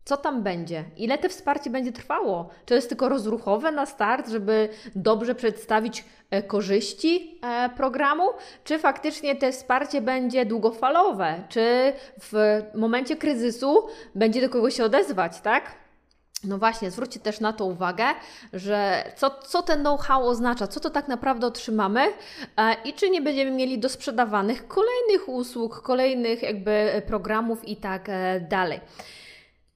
Co 0.04 0.16
tam 0.16 0.42
będzie? 0.42 0.84
Ile 0.96 1.18
to 1.18 1.28
wsparcie 1.28 1.70
będzie 1.70 1.92
trwało? 1.92 2.48
Czy 2.60 2.66
to 2.66 2.74
jest 2.74 2.88
tylko 2.88 3.08
rozruchowe 3.08 3.72
na 3.72 3.86
start, 3.86 4.28
żeby 4.28 4.68
dobrze 4.96 5.34
przedstawić 5.34 6.04
e, 6.30 6.42
korzyści 6.42 7.40
e, 7.42 7.68
programu? 7.68 8.24
Czy 8.64 8.78
faktycznie 8.78 9.36
to 9.36 9.52
wsparcie 9.52 10.00
będzie 10.00 10.46
długofalowe? 10.46 11.42
Czy 11.48 11.92
w 12.20 12.60
momencie 12.74 13.16
kryzysu 13.16 13.86
będzie 14.14 14.40
do 14.40 14.48
kogoś 14.48 14.76
się 14.76 14.84
odezwać, 14.84 15.40
tak? 15.40 15.83
No 16.44 16.58
właśnie, 16.58 16.90
zwróćcie 16.90 17.20
też 17.20 17.40
na 17.40 17.52
to 17.52 17.64
uwagę, 17.64 18.04
że 18.52 19.04
co, 19.16 19.30
co 19.30 19.62
ten 19.62 19.80
know-how 19.80 20.28
oznacza, 20.28 20.66
co 20.66 20.80
to 20.80 20.90
tak 20.90 21.08
naprawdę 21.08 21.46
otrzymamy 21.46 22.00
e, 22.56 22.76
i 22.84 22.92
czy 22.92 23.10
nie 23.10 23.22
będziemy 23.22 23.50
mieli 23.50 23.78
do 23.78 23.88
sprzedawanych 23.88 24.68
kolejnych 24.68 25.28
usług, 25.28 25.82
kolejnych 25.82 26.42
jakby 26.42 27.02
programów 27.06 27.68
i 27.68 27.76
tak 27.76 28.08
dalej. 28.48 28.80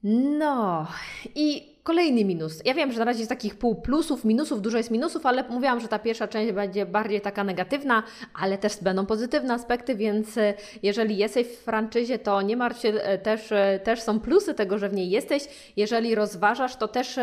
No 0.03 0.87
i 1.35 1.68
kolejny 1.83 2.25
minus. 2.25 2.61
Ja 2.65 2.73
wiem, 2.73 2.91
że 2.91 2.99
na 2.99 3.05
razie 3.05 3.19
jest 3.19 3.29
takich 3.29 3.55
pół 3.55 3.75
plusów, 3.75 4.25
minusów, 4.25 4.61
dużo 4.61 4.77
jest 4.77 4.91
minusów, 4.91 5.25
ale 5.25 5.43
mówiłam, 5.49 5.79
że 5.79 5.87
ta 5.87 5.99
pierwsza 5.99 6.27
część 6.27 6.53
będzie 6.53 6.85
bardziej 6.85 7.21
taka 7.21 7.43
negatywna, 7.43 8.03
ale 8.33 8.57
też 8.57 8.77
będą 8.81 9.05
pozytywne 9.05 9.53
aspekty, 9.53 9.95
więc 9.95 10.37
e, 10.37 10.53
jeżeli 10.83 11.17
jesteś 11.17 11.47
w 11.47 11.57
franczyzie, 11.57 12.19
to 12.19 12.41
nie 12.41 12.57
martw 12.57 12.81
się, 12.81 12.89
e, 12.89 13.17
też, 13.17 13.51
e, 13.51 13.79
też 13.83 14.01
są 14.01 14.19
plusy 14.19 14.53
tego, 14.53 14.77
że 14.77 14.89
w 14.89 14.93
niej 14.93 15.09
jesteś. 15.09 15.43
Jeżeli 15.77 16.15
rozważasz, 16.15 16.75
to 16.75 16.87
też 16.87 17.19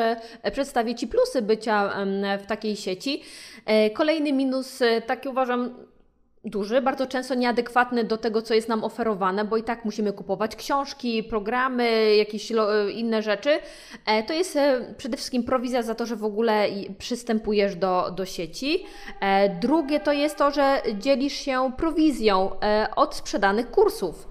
przedstawię 0.53 0.95
Ci 0.95 1.07
plusy 1.07 1.43
bycia 1.43 1.93
w 2.43 2.47
takiej 2.47 2.77
sieci. 2.77 3.23
Kolejny 3.95 4.33
minus, 4.33 4.83
taki 5.07 5.29
uważam, 5.29 5.75
duży, 6.47 6.81
bardzo 6.81 7.07
często 7.07 7.35
nieadekwatny 7.35 8.05
do 8.05 8.17
tego, 8.17 8.43
co 8.43 8.55
jest 8.55 8.69
nam 8.69 8.85
oferowane, 8.85 9.45
bo 9.45 9.57
i 9.57 9.62
tak 9.62 9.85
musimy 9.85 10.12
kupować 10.12 10.57
książki, 10.57 11.23
programy, 11.23 12.17
jakieś 12.17 12.53
inne 12.95 13.23
rzeczy. 13.23 13.59
E, 14.07 14.23
to 14.23 14.33
jest 14.33 14.57
e, 14.57 14.95
przede 14.97 15.17
wszystkim 15.17 15.43
prowizja 15.43 15.83
za 15.83 15.95
to, 15.95 16.07
że 16.07 16.17
w 16.17 16.25
ogóle 16.25 16.67
przystępujesz 16.99 17.76
do, 17.76 18.11
do 18.17 18.25
sieci. 18.25 18.85
E, 19.21 19.49
drugie 19.49 20.00
to 20.00 20.12
jest 20.12 20.37
to, 20.37 20.50
że 20.50 20.83
dzielisz 20.99 21.33
się 21.33 21.73
prowizją 21.76 22.50
od 22.97 23.15
sprzedanych 23.15 23.71
kursów. 23.71 24.29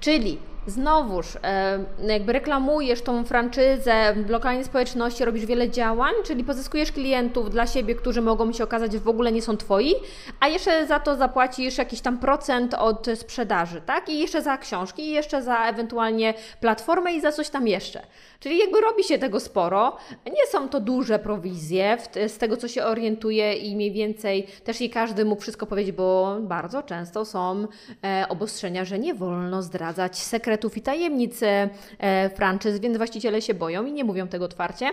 Czyli 0.00 0.38
znowuż 0.68 1.36
e, 1.42 1.84
jakby 2.08 2.32
reklamujesz 2.32 3.02
tą 3.02 3.24
franczyzę 3.24 4.14
w 4.26 4.30
lokalnej 4.30 4.64
społeczności, 4.64 5.24
robisz 5.24 5.46
wiele 5.46 5.70
działań, 5.70 6.14
czyli 6.24 6.44
pozyskujesz 6.44 6.92
klientów 6.92 7.50
dla 7.50 7.66
siebie, 7.66 7.94
którzy 7.94 8.22
mogą 8.22 8.52
się 8.52 8.64
okazać, 8.64 8.98
w 8.98 9.08
ogóle 9.08 9.32
nie 9.32 9.42
są 9.42 9.56
twoi, 9.56 9.94
a 10.40 10.48
jeszcze 10.48 10.86
za 10.86 11.00
to 11.00 11.16
zapłacisz 11.16 11.78
jakiś 11.78 12.00
tam 12.00 12.18
procent 12.18 12.74
od 12.74 13.06
sprzedaży, 13.14 13.82
tak? 13.86 14.08
I 14.08 14.18
jeszcze 14.18 14.42
za 14.42 14.58
książki, 14.58 15.02
i 15.02 15.10
jeszcze 15.10 15.42
za 15.42 15.64
ewentualnie 15.64 16.34
platformę 16.60 17.12
i 17.12 17.20
za 17.20 17.32
coś 17.32 17.48
tam 17.48 17.68
jeszcze. 17.68 18.02
Czyli 18.40 18.58
jakby 18.58 18.80
robi 18.80 19.04
się 19.04 19.18
tego 19.18 19.40
sporo. 19.40 19.96
Nie 20.26 20.46
są 20.50 20.68
to 20.68 20.80
duże 20.80 21.18
prowizje, 21.18 21.98
z 22.28 22.38
tego 22.38 22.56
co 22.56 22.68
się 22.68 22.84
orientuję 22.84 23.54
i 23.54 23.76
mniej 23.76 23.92
więcej 23.92 24.46
też 24.64 24.80
nie 24.80 24.90
każdy 24.90 25.24
mógł 25.24 25.42
wszystko 25.42 25.66
powiedzieć, 25.66 25.96
bo 25.96 26.36
bardzo 26.40 26.82
często 26.82 27.24
są 27.24 27.66
e, 28.04 28.26
obostrzenia, 28.28 28.84
że 28.84 28.98
nie 28.98 29.14
wolno 29.14 29.62
zdradzać 29.62 30.18
sekretów 30.18 30.57
i 30.76 30.82
tajemnic 30.82 31.40
e, 31.42 32.30
franczyz, 32.30 32.78
więc 32.78 32.96
właściciele 32.96 33.42
się 33.42 33.54
boją 33.54 33.86
i 33.86 33.92
nie 33.92 34.04
mówią 34.04 34.28
tego 34.28 34.44
otwarcie. 34.44 34.90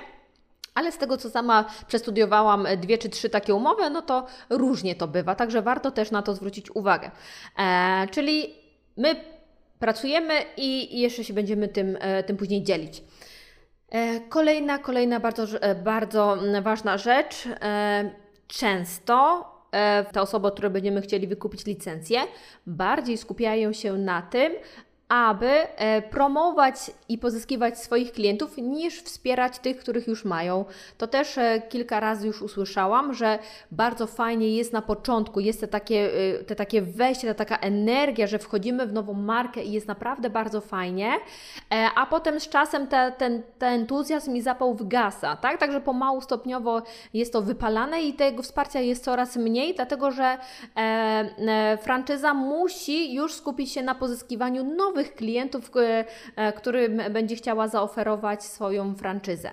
Ale 0.73 0.91
z 0.91 0.97
tego, 0.97 1.17
co 1.17 1.29
sama 1.29 1.65
przestudiowałam 1.87 2.67
dwie 2.77 2.97
czy 2.97 3.09
trzy 3.09 3.29
takie 3.29 3.55
umowy, 3.55 3.89
no 3.89 4.01
to 4.01 4.25
różnie 4.49 4.95
to 4.95 5.07
bywa, 5.07 5.35
także 5.35 5.61
warto 5.61 5.91
też 5.91 6.11
na 6.11 6.21
to 6.21 6.35
zwrócić 6.35 6.75
uwagę. 6.75 7.11
E, 7.59 8.07
czyli 8.11 8.53
my 8.97 9.15
pracujemy 9.79 10.33
i 10.57 10.99
jeszcze 10.99 11.23
się 11.23 11.33
będziemy 11.33 11.67
tym, 11.67 11.97
e, 11.99 12.23
tym 12.23 12.37
później 12.37 12.63
dzielić. 12.63 13.03
E, 13.89 14.19
kolejna, 14.19 14.77
kolejna 14.77 15.19
bardzo, 15.19 15.43
e, 15.61 15.75
bardzo 15.75 16.37
ważna 16.61 16.97
rzecz. 16.97 17.47
E, 17.61 18.11
często 18.47 19.51
te 20.11 20.21
osoby, 20.21 20.51
które 20.51 20.69
będziemy 20.69 21.01
chcieli 21.01 21.27
wykupić 21.27 21.65
licencję, 21.65 22.19
bardziej 22.67 23.17
skupiają 23.17 23.73
się 23.73 23.93
na 23.93 24.21
tym, 24.21 24.53
aby 25.09 25.47
e, 25.47 26.01
promować 26.01 26.75
i 27.09 27.17
pozyskiwać 27.17 27.79
swoich 27.79 28.11
klientów, 28.11 28.57
niż 28.57 29.01
wspierać 29.01 29.59
tych, 29.59 29.77
których 29.77 30.07
już 30.07 30.25
mają. 30.25 30.65
To 30.97 31.07
też 31.07 31.37
e, 31.37 31.61
kilka 31.69 31.99
razy 31.99 32.27
już 32.27 32.41
usłyszałam, 32.41 33.13
że 33.13 33.39
bardzo 33.71 34.07
fajnie 34.07 34.55
jest 34.55 34.73
na 34.73 34.81
początku, 34.81 35.39
jest 35.39 35.59
te 35.59 35.67
takie, 35.67 36.11
e, 36.39 36.43
te 36.43 36.55
takie 36.55 36.81
wejście, 36.81 37.27
ta 37.27 37.33
taka 37.33 37.57
energia, 37.57 38.27
że 38.27 38.39
wchodzimy 38.39 38.87
w 38.87 38.93
nową 38.93 39.13
markę 39.13 39.63
i 39.63 39.71
jest 39.71 39.87
naprawdę 39.87 40.29
bardzo 40.29 40.61
fajnie, 40.61 41.11
a 41.95 42.05
potem 42.05 42.39
z 42.39 42.49
czasem 42.49 42.87
te, 42.87 43.11
ten, 43.17 43.43
ten 43.59 43.73
entuzjazm 43.73 44.35
i 44.35 44.41
zapał 44.41 44.73
wygasa, 44.73 45.35
tak? 45.35 45.57
Także 45.57 45.81
pomału, 45.81 46.21
stopniowo 46.21 46.81
jest 47.13 47.33
to 47.33 47.41
wypalane 47.41 48.01
i 48.01 48.13
tego 48.13 48.43
wsparcia 48.43 48.79
jest 48.79 49.03
coraz 49.03 49.35
mniej, 49.35 49.75
dlatego 49.75 50.11
że 50.11 50.37
e, 50.77 51.77
franczyza 51.81 52.33
musi 52.33 53.13
już 53.13 53.33
skupić 53.33 53.71
się 53.71 53.83
na 53.83 53.95
pozyskiwaniu 53.95 54.63
nowych 54.63 54.94
nowych 54.95 55.15
klientów, 55.15 55.71
e, 56.35 56.53
którym 56.53 57.01
będzie 57.09 57.35
chciała 57.35 57.67
zaoferować 57.67 58.43
swoją 58.43 58.95
franczyzę. 58.95 59.51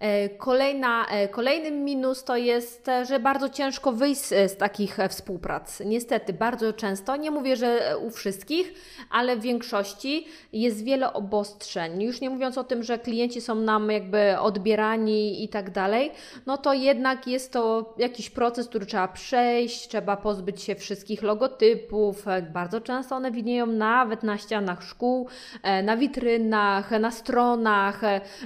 E, 0.00 0.28
kolejna, 0.28 1.06
e, 1.06 1.28
kolejny 1.28 1.70
minus 1.70 2.24
to 2.24 2.36
jest, 2.36 2.86
że 3.08 3.20
bardzo 3.20 3.48
ciężko 3.48 3.92
wyjść 3.92 4.20
z 4.24 4.56
takich 4.56 4.98
współprac. 5.08 5.80
Niestety, 5.86 6.32
bardzo 6.32 6.72
często, 6.72 7.16
nie 7.16 7.30
mówię, 7.30 7.56
że 7.56 7.96
u 8.02 8.10
wszystkich, 8.10 8.74
ale 9.10 9.36
w 9.36 9.40
większości 9.40 10.26
jest 10.52 10.84
wiele 10.84 11.12
obostrzeń. 11.12 12.02
Już 12.02 12.20
nie 12.20 12.30
mówiąc 12.30 12.58
o 12.58 12.64
tym, 12.64 12.82
że 12.82 12.98
klienci 12.98 13.40
są 13.40 13.54
nam 13.54 13.90
jakby 13.90 14.38
odbierani 14.38 15.44
i 15.44 15.48
tak 15.48 15.70
dalej, 15.70 16.10
no 16.46 16.58
to 16.58 16.72
jednak 16.74 17.26
jest 17.26 17.52
to 17.52 17.94
jakiś 17.98 18.30
proces, 18.30 18.68
który 18.68 18.86
trzeba 18.86 19.08
przejść, 19.08 19.88
trzeba 19.88 20.16
pozbyć 20.16 20.62
się 20.62 20.74
wszystkich 20.74 21.22
logotypów. 21.22 22.24
Bardzo 22.52 22.80
często 22.80 23.16
one 23.16 23.30
widnieją 23.30 23.66
nawet 23.66 24.22
na 24.22 24.38
ścianach 24.38 24.82
szkół, 24.82 25.28
e, 25.62 25.82
na 25.82 25.96
witrynach, 25.96 26.90
na 26.90 27.10
stronach, 27.10 28.00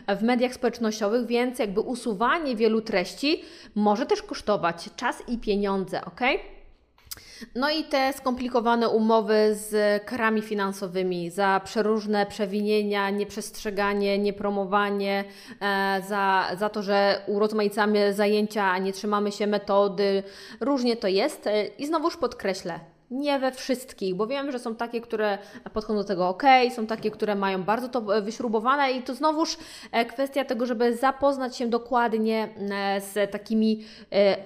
w 0.08 0.22
mediach 0.22 0.54
społecznościowych, 0.54 1.26
więc 1.26 1.39
więc 1.46 1.58
jakby 1.58 1.80
usuwanie 1.80 2.56
wielu 2.56 2.80
treści 2.80 3.44
może 3.74 4.06
też 4.06 4.22
kosztować 4.22 4.90
czas 4.96 5.22
i 5.28 5.38
pieniądze, 5.38 6.04
ok? 6.04 6.20
No 7.54 7.70
i 7.70 7.84
te 7.84 8.12
skomplikowane 8.12 8.88
umowy 8.88 9.54
z 9.54 10.04
karami 10.04 10.42
finansowymi 10.42 11.30
za 11.30 11.60
przeróżne 11.64 12.26
przewinienia, 12.26 13.10
nieprzestrzeganie, 13.10 14.18
niepromowanie, 14.18 15.24
e, 15.60 16.02
za, 16.08 16.50
za 16.58 16.68
to, 16.68 16.82
że 16.82 17.22
urozmaicamy 17.26 18.14
zajęcia, 18.14 18.78
nie 18.78 18.92
trzymamy 18.92 19.32
się 19.32 19.46
metody. 19.46 20.22
Różnie 20.60 20.96
to 20.96 21.08
jest. 21.08 21.46
E, 21.46 21.66
I 21.66 21.86
znowuż 21.86 22.16
podkreślę, 22.16 22.80
nie 23.10 23.38
we 23.38 23.52
wszystkich, 23.52 24.14
bo 24.14 24.26
wiem, 24.26 24.52
że 24.52 24.58
są 24.58 24.74
takie, 24.74 25.00
które 25.00 25.38
podchodzą 25.72 25.98
do 25.98 26.04
tego 26.04 26.28
ok, 26.28 26.42
są 26.74 26.86
takie, 26.86 27.10
które 27.10 27.34
mają 27.34 27.62
bardzo 27.62 27.88
to 27.88 28.16
e, 28.16 28.22
wyśrubowane 28.22 28.92
i 28.92 29.02
to 29.02 29.14
znowuż 29.14 29.56
e, 29.92 30.04
kwestia 30.04 30.44
tego, 30.44 30.66
żeby 30.66 30.96
zapoznać 30.96 31.56
się 31.56 31.66
dokładnie 31.66 32.48
e, 32.70 33.00
z 33.00 33.30
takimi 33.30 33.84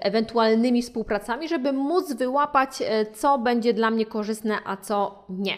ewentualnymi 0.01 0.83
współpracami, 0.83 1.49
żeby 1.49 1.73
móc 1.73 2.13
wyłapać, 2.13 2.71
co 3.15 3.39
będzie 3.39 3.75
dla 3.75 3.91
mnie 3.91 4.07
korzystne, 4.07 4.59
a 4.65 4.77
co 4.77 5.25
nie. 5.29 5.55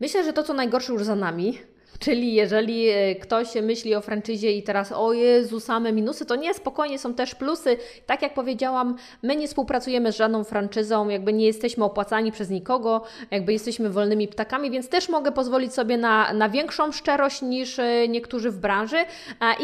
Myślę, 0.00 0.24
że 0.24 0.32
to, 0.32 0.42
co 0.42 0.54
najgorsze 0.54 0.92
już 0.92 1.04
za 1.04 1.16
nami, 1.16 1.58
Czyli 2.02 2.34
jeżeli 2.34 2.88
e, 2.88 3.14
ktoś 3.14 3.54
myśli 3.54 3.94
o 3.94 4.00
franczyzie 4.00 4.52
i 4.52 4.62
teraz 4.62 4.92
o 4.92 5.12
Jezu, 5.12 5.60
same 5.60 5.92
minusy, 5.92 6.26
to 6.26 6.36
nie, 6.36 6.54
spokojnie, 6.54 6.98
są 6.98 7.14
też 7.14 7.34
plusy. 7.34 7.76
Tak 8.06 8.22
jak 8.22 8.34
powiedziałam, 8.34 8.96
my 9.22 9.36
nie 9.36 9.48
współpracujemy 9.48 10.12
z 10.12 10.16
żadną 10.16 10.44
franczyzą, 10.44 11.08
jakby 11.08 11.32
nie 11.32 11.46
jesteśmy 11.46 11.84
opłacani 11.84 12.32
przez 12.32 12.50
nikogo, 12.50 13.02
jakby 13.30 13.52
jesteśmy 13.52 13.90
wolnymi 13.90 14.28
ptakami, 14.28 14.70
więc 14.70 14.88
też 14.88 15.08
mogę 15.08 15.32
pozwolić 15.32 15.74
sobie 15.74 15.96
na, 15.96 16.32
na 16.32 16.48
większą 16.48 16.92
szczerość 16.92 17.42
niż 17.42 17.78
e, 17.78 18.08
niektórzy 18.08 18.50
w 18.50 18.58
branży 18.58 18.98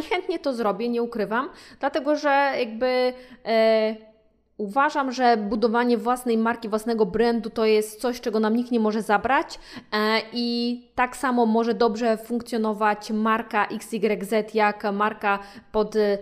i 0.00 0.02
chętnie 0.02 0.38
to 0.38 0.52
zrobię, 0.52 0.88
nie 0.88 1.02
ukrywam, 1.02 1.50
dlatego 1.80 2.16
że 2.16 2.52
jakby... 2.58 3.12
E, 3.46 4.08
Uważam, 4.58 5.12
że 5.12 5.36
budowanie 5.36 5.98
własnej 5.98 6.38
marki, 6.38 6.68
własnego 6.68 7.06
brandu 7.06 7.50
to 7.50 7.64
jest 7.64 8.00
coś, 8.00 8.20
czego 8.20 8.40
nam 8.40 8.56
nikt 8.56 8.70
nie 8.70 8.80
może 8.80 9.02
zabrać 9.02 9.58
e, 9.92 10.20
i 10.32 10.80
tak 10.94 11.16
samo 11.16 11.46
może 11.46 11.74
dobrze 11.74 12.16
funkcjonować 12.16 13.10
marka 13.10 13.66
XYZ 13.66 14.54
jak 14.54 14.84
marka 14.92 15.38
pod 15.72 15.96
e, 15.96 16.18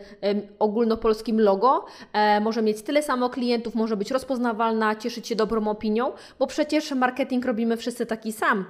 ogólnopolskim 0.59 1.41
logo. 1.41 1.85
E, 2.13 2.41
może 2.41 2.63
mieć 2.63 2.83
tyle 2.83 3.03
samo 3.03 3.31
klientów, 3.31 3.75
może 3.75 3.97
być 3.97 4.11
rozpoznawalna, 4.11 4.97
cieszyć 4.97 5.29
się 5.29 5.37
dobrą 5.37 5.69
opinią, 5.69 6.13
bo 6.39 6.47
przecież 6.47 6.93
marketing 6.93 7.45
robimy 7.45 7.77
wszyscy 7.77 8.07
taki 8.07 8.33
sam 8.33 8.65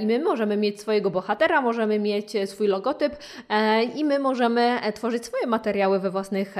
i 0.00 0.06
my 0.06 0.18
możemy 0.18 0.56
mieć 0.56 0.80
swojego 0.80 1.10
bohatera, 1.10 1.60
możemy 1.60 1.98
mieć 1.98 2.32
swój 2.46 2.68
logotyp 2.68 3.16
i 3.94 4.04
my 4.04 4.18
możemy 4.18 4.78
tworzyć 4.94 5.24
swoje 5.24 5.46
materiały 5.46 5.98
we 6.00 6.10
własnych 6.10 6.54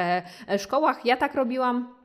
szkołach. 0.59 1.07
Ja 1.07 1.17
tak 1.17 1.35
robiłam. 1.35 1.98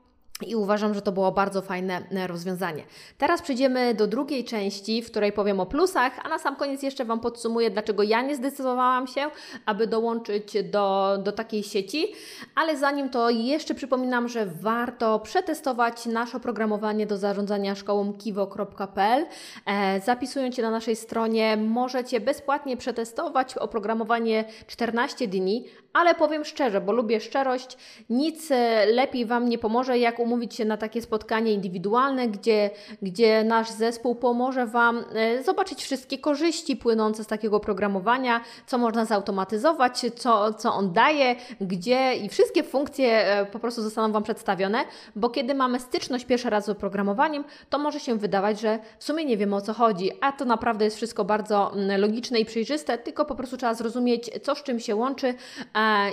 I 0.43 0.55
uważam, 0.55 0.93
że 0.93 1.01
to 1.01 1.11
było 1.11 1.31
bardzo 1.31 1.61
fajne 1.61 2.01
e, 2.11 2.27
rozwiązanie. 2.27 2.83
Teraz 3.17 3.41
przejdziemy 3.41 3.93
do 3.93 4.07
drugiej 4.07 4.45
części, 4.45 5.01
w 5.01 5.11
której 5.11 5.31
powiem 5.31 5.59
o 5.59 5.65
plusach, 5.65 6.13
a 6.23 6.29
na 6.29 6.39
sam 6.39 6.55
koniec 6.55 6.83
jeszcze 6.83 7.05
Wam 7.05 7.19
podsumuję, 7.19 7.69
dlaczego 7.69 8.03
ja 8.03 8.21
nie 8.21 8.35
zdecydowałam 8.35 9.07
się, 9.07 9.21
aby 9.65 9.87
dołączyć 9.87 10.57
do, 10.71 11.17
do 11.23 11.31
takiej 11.31 11.63
sieci. 11.63 12.13
Ale 12.55 12.77
zanim 12.77 13.09
to 13.09 13.29
jeszcze 13.29 13.75
przypominam, 13.75 14.27
że 14.27 14.45
warto 14.45 15.19
przetestować 15.19 16.05
nasze 16.05 16.37
oprogramowanie 16.37 17.05
do 17.05 17.17
zarządzania 17.17 17.75
szkołą 17.75 18.13
kiwo.pl. 18.13 19.25
E, 19.65 20.01
zapisując 20.01 20.55
się 20.55 20.61
na 20.61 20.71
naszej 20.71 20.95
stronie, 20.95 21.57
możecie 21.57 22.19
bezpłatnie 22.19 22.77
przetestować 22.77 23.57
oprogramowanie 23.57 24.45
14 24.67 25.27
dni, 25.27 25.65
ale 25.93 26.15
powiem 26.15 26.45
szczerze, 26.45 26.81
bo 26.81 26.91
lubię 26.91 27.21
szczerość, 27.21 27.77
nic 28.09 28.51
e, 28.51 28.85
lepiej 28.85 29.25
Wam 29.25 29.49
nie 29.49 29.57
pomoże, 29.57 29.97
jak 29.97 30.19
umówić 30.19 30.55
się 30.55 30.65
na 30.65 30.77
takie 30.77 31.01
spotkanie 31.01 31.53
indywidualne, 31.53 32.27
gdzie, 32.27 32.69
gdzie 33.01 33.43
nasz 33.43 33.71
zespół 33.71 34.15
pomoże 34.15 34.65
Wam 34.65 35.05
e, 35.15 35.43
zobaczyć 35.43 35.83
wszystkie 35.83 36.17
korzyści 36.17 36.75
płynące 36.75 37.23
z 37.23 37.27
takiego 37.27 37.59
programowania, 37.59 38.41
co 38.65 38.77
można 38.77 39.05
zautomatyzować, 39.05 40.05
co, 40.15 40.53
co 40.53 40.73
on 40.73 40.93
daje, 40.93 41.35
gdzie 41.61 42.15
i 42.15 42.29
wszystkie 42.29 42.63
funkcje 42.63 43.25
e, 43.25 43.45
po 43.45 43.59
prostu 43.59 43.81
zostaną 43.81 44.13
Wam 44.13 44.23
przedstawione, 44.23 44.85
bo 45.15 45.29
kiedy 45.29 45.53
mamy 45.53 45.79
styczność 45.79 46.25
pierwszy 46.25 46.49
raz 46.49 46.65
z 46.65 46.69
oprogramowaniem, 46.69 47.43
to 47.69 47.79
może 47.79 47.99
się 47.99 48.15
wydawać, 48.15 48.59
że 48.59 48.79
w 48.99 49.03
sumie 49.03 49.25
nie 49.25 49.37
wiemy 49.37 49.55
o 49.55 49.61
co 49.61 49.73
chodzi, 49.73 50.11
a 50.21 50.31
to 50.31 50.45
naprawdę 50.45 50.85
jest 50.85 50.97
wszystko 50.97 51.25
bardzo 51.25 51.73
mm, 51.73 52.01
logiczne 52.01 52.39
i 52.39 52.45
przejrzyste, 52.45 52.97
tylko 52.97 53.25
po 53.25 53.35
prostu 53.35 53.57
trzeba 53.57 53.73
zrozumieć, 53.73 54.29
co 54.43 54.55
z 54.55 54.63
czym 54.63 54.79
się 54.79 54.95
łączy 54.95 55.33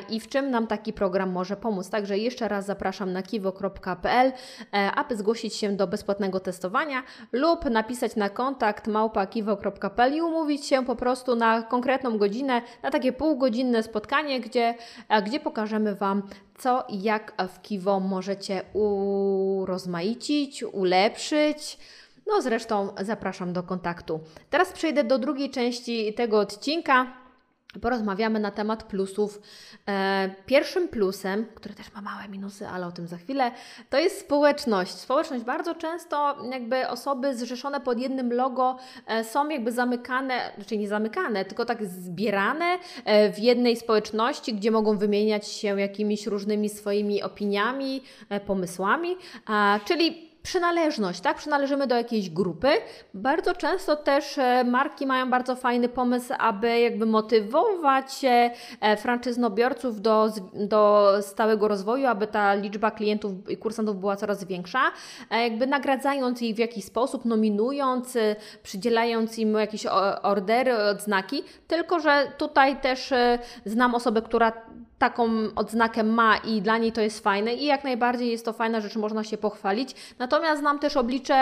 i 0.08 0.20
w 0.20 0.28
czym 0.28 0.50
nam 0.50 0.66
taki 0.66 0.92
program 0.92 1.30
może 1.30 1.56
pomóc. 1.56 1.90
Także 1.90 2.18
jeszcze 2.18 2.48
raz 2.48 2.66
zapraszam 2.66 3.12
na 3.12 3.22
kiwo.pl, 3.22 4.32
e, 4.72 4.92
aby 4.92 5.16
zgłosić 5.16 5.54
się 5.54 5.76
do 5.76 5.86
bezpłatnego 5.86 6.40
testowania 6.40 7.02
lub 7.32 7.64
napisać 7.64 8.16
na 8.16 8.28
kontakt 8.28 8.86
małpa.kiwo.pl 8.86 10.14
i 10.14 10.22
umówić 10.22 10.66
się 10.66 10.84
po 10.84 10.96
prostu 10.96 11.36
na 11.36 11.62
konkretną 11.62 12.18
godzinę, 12.18 12.62
na 12.82 12.90
takie 12.90 13.12
półgodzinne 13.12 13.82
spotkanie, 13.82 14.40
gdzie, 14.40 14.74
e, 15.08 15.22
gdzie 15.22 15.40
pokażemy 15.40 15.94
Wam, 15.94 16.22
co 16.58 16.84
i 16.88 17.02
jak 17.02 17.32
w 17.48 17.62
Kiwo 17.62 18.00
możecie 18.00 18.62
urozmaicić, 18.72 20.62
ulepszyć. 20.62 21.78
No 22.26 22.42
zresztą 22.42 22.88
zapraszam 23.00 23.52
do 23.52 23.62
kontaktu. 23.62 24.20
Teraz 24.50 24.72
przejdę 24.72 25.04
do 25.04 25.18
drugiej 25.18 25.50
części 25.50 26.14
tego 26.14 26.38
odcinka 26.38 27.19
porozmawiamy 27.78 28.40
na 28.40 28.50
temat 28.50 28.82
plusów. 28.82 29.40
E, 29.88 30.30
pierwszym 30.46 30.88
plusem, 30.88 31.46
który 31.54 31.74
też 31.74 31.92
ma 31.92 32.00
małe 32.00 32.28
minusy, 32.28 32.68
ale 32.68 32.86
o 32.86 32.92
tym 32.92 33.06
za 33.06 33.16
chwilę, 33.16 33.50
to 33.90 33.98
jest 33.98 34.20
społeczność. 34.20 34.90
Społeczność 34.90 35.44
bardzo 35.44 35.74
często 35.74 36.36
jakby 36.52 36.88
osoby 36.88 37.36
zrzeszone 37.36 37.80
pod 37.80 37.98
jednym 37.98 38.32
logo 38.32 38.76
e, 39.06 39.24
są 39.24 39.48
jakby 39.48 39.72
zamykane, 39.72 40.52
znaczy 40.56 40.76
nie 40.76 40.88
zamykane, 40.88 41.44
tylko 41.44 41.64
tak 41.64 41.86
zbierane 41.86 42.78
e, 43.04 43.32
w 43.32 43.38
jednej 43.38 43.76
społeczności, 43.76 44.54
gdzie 44.54 44.70
mogą 44.70 44.98
wymieniać 44.98 45.48
się 45.48 45.80
jakimiś 45.80 46.26
różnymi 46.26 46.68
swoimi 46.68 47.22
opiniami, 47.22 48.02
pomysłami, 48.46 49.16
czyli 49.84 50.29
przynależność, 50.42 51.20
tak? 51.20 51.36
Przynależymy 51.36 51.86
do 51.86 51.96
jakiejś 51.96 52.30
grupy. 52.30 52.68
Bardzo 53.14 53.54
często 53.54 53.96
też 53.96 54.38
e, 54.38 54.64
marki 54.64 55.06
mają 55.06 55.30
bardzo 55.30 55.56
fajny 55.56 55.88
pomysł, 55.88 56.34
aby 56.38 56.80
jakby 56.80 57.06
motywować 57.06 58.24
e, 58.80 58.96
franczyznobiorców 58.96 60.00
do, 60.00 60.28
do 60.54 61.12
stałego 61.20 61.68
rozwoju, 61.68 62.06
aby 62.06 62.26
ta 62.26 62.54
liczba 62.54 62.90
klientów 62.90 63.50
i 63.50 63.56
kursantów 63.56 64.00
była 64.00 64.16
coraz 64.16 64.44
większa, 64.44 64.80
e, 65.30 65.42
jakby 65.42 65.66
nagradzając 65.66 66.42
ich 66.42 66.56
w 66.56 66.58
jakiś 66.58 66.84
sposób, 66.84 67.24
nominując, 67.24 68.18
przydzielając 68.62 69.38
im 69.38 69.54
jakieś 69.54 69.86
ordery, 70.22 70.76
odznaki, 70.76 71.42
tylko 71.68 72.00
że 72.00 72.32
tutaj 72.38 72.80
też 72.80 73.12
znam 73.64 73.94
osobę, 73.94 74.22
która 74.22 74.52
taką 75.00 75.30
odznakę 75.56 76.02
ma 76.02 76.36
i 76.36 76.62
dla 76.62 76.78
niej 76.78 76.92
to 76.92 77.00
jest 77.00 77.24
fajne 77.24 77.54
i 77.54 77.64
jak 77.64 77.84
najbardziej 77.84 78.30
jest 78.30 78.44
to 78.44 78.52
fajna 78.52 78.80
rzecz, 78.80 78.96
można 78.96 79.24
się 79.24 79.38
pochwalić. 79.38 79.94
Natomiast 80.18 80.60
znam 80.60 80.78
też 80.78 80.96
oblicze 80.96 81.34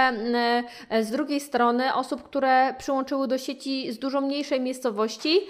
e, 0.91 1.05
z 1.05 1.11
drugiej 1.11 1.41
strony 1.41 1.95
osób, 1.95 2.23
które 2.23 2.75
przyłączyły 2.79 3.29
do 3.29 3.39
sieci 3.39 3.93
z 3.93 3.99
dużo 3.99 4.21
mniejszej 4.21 4.61
miejscowości 4.61 5.41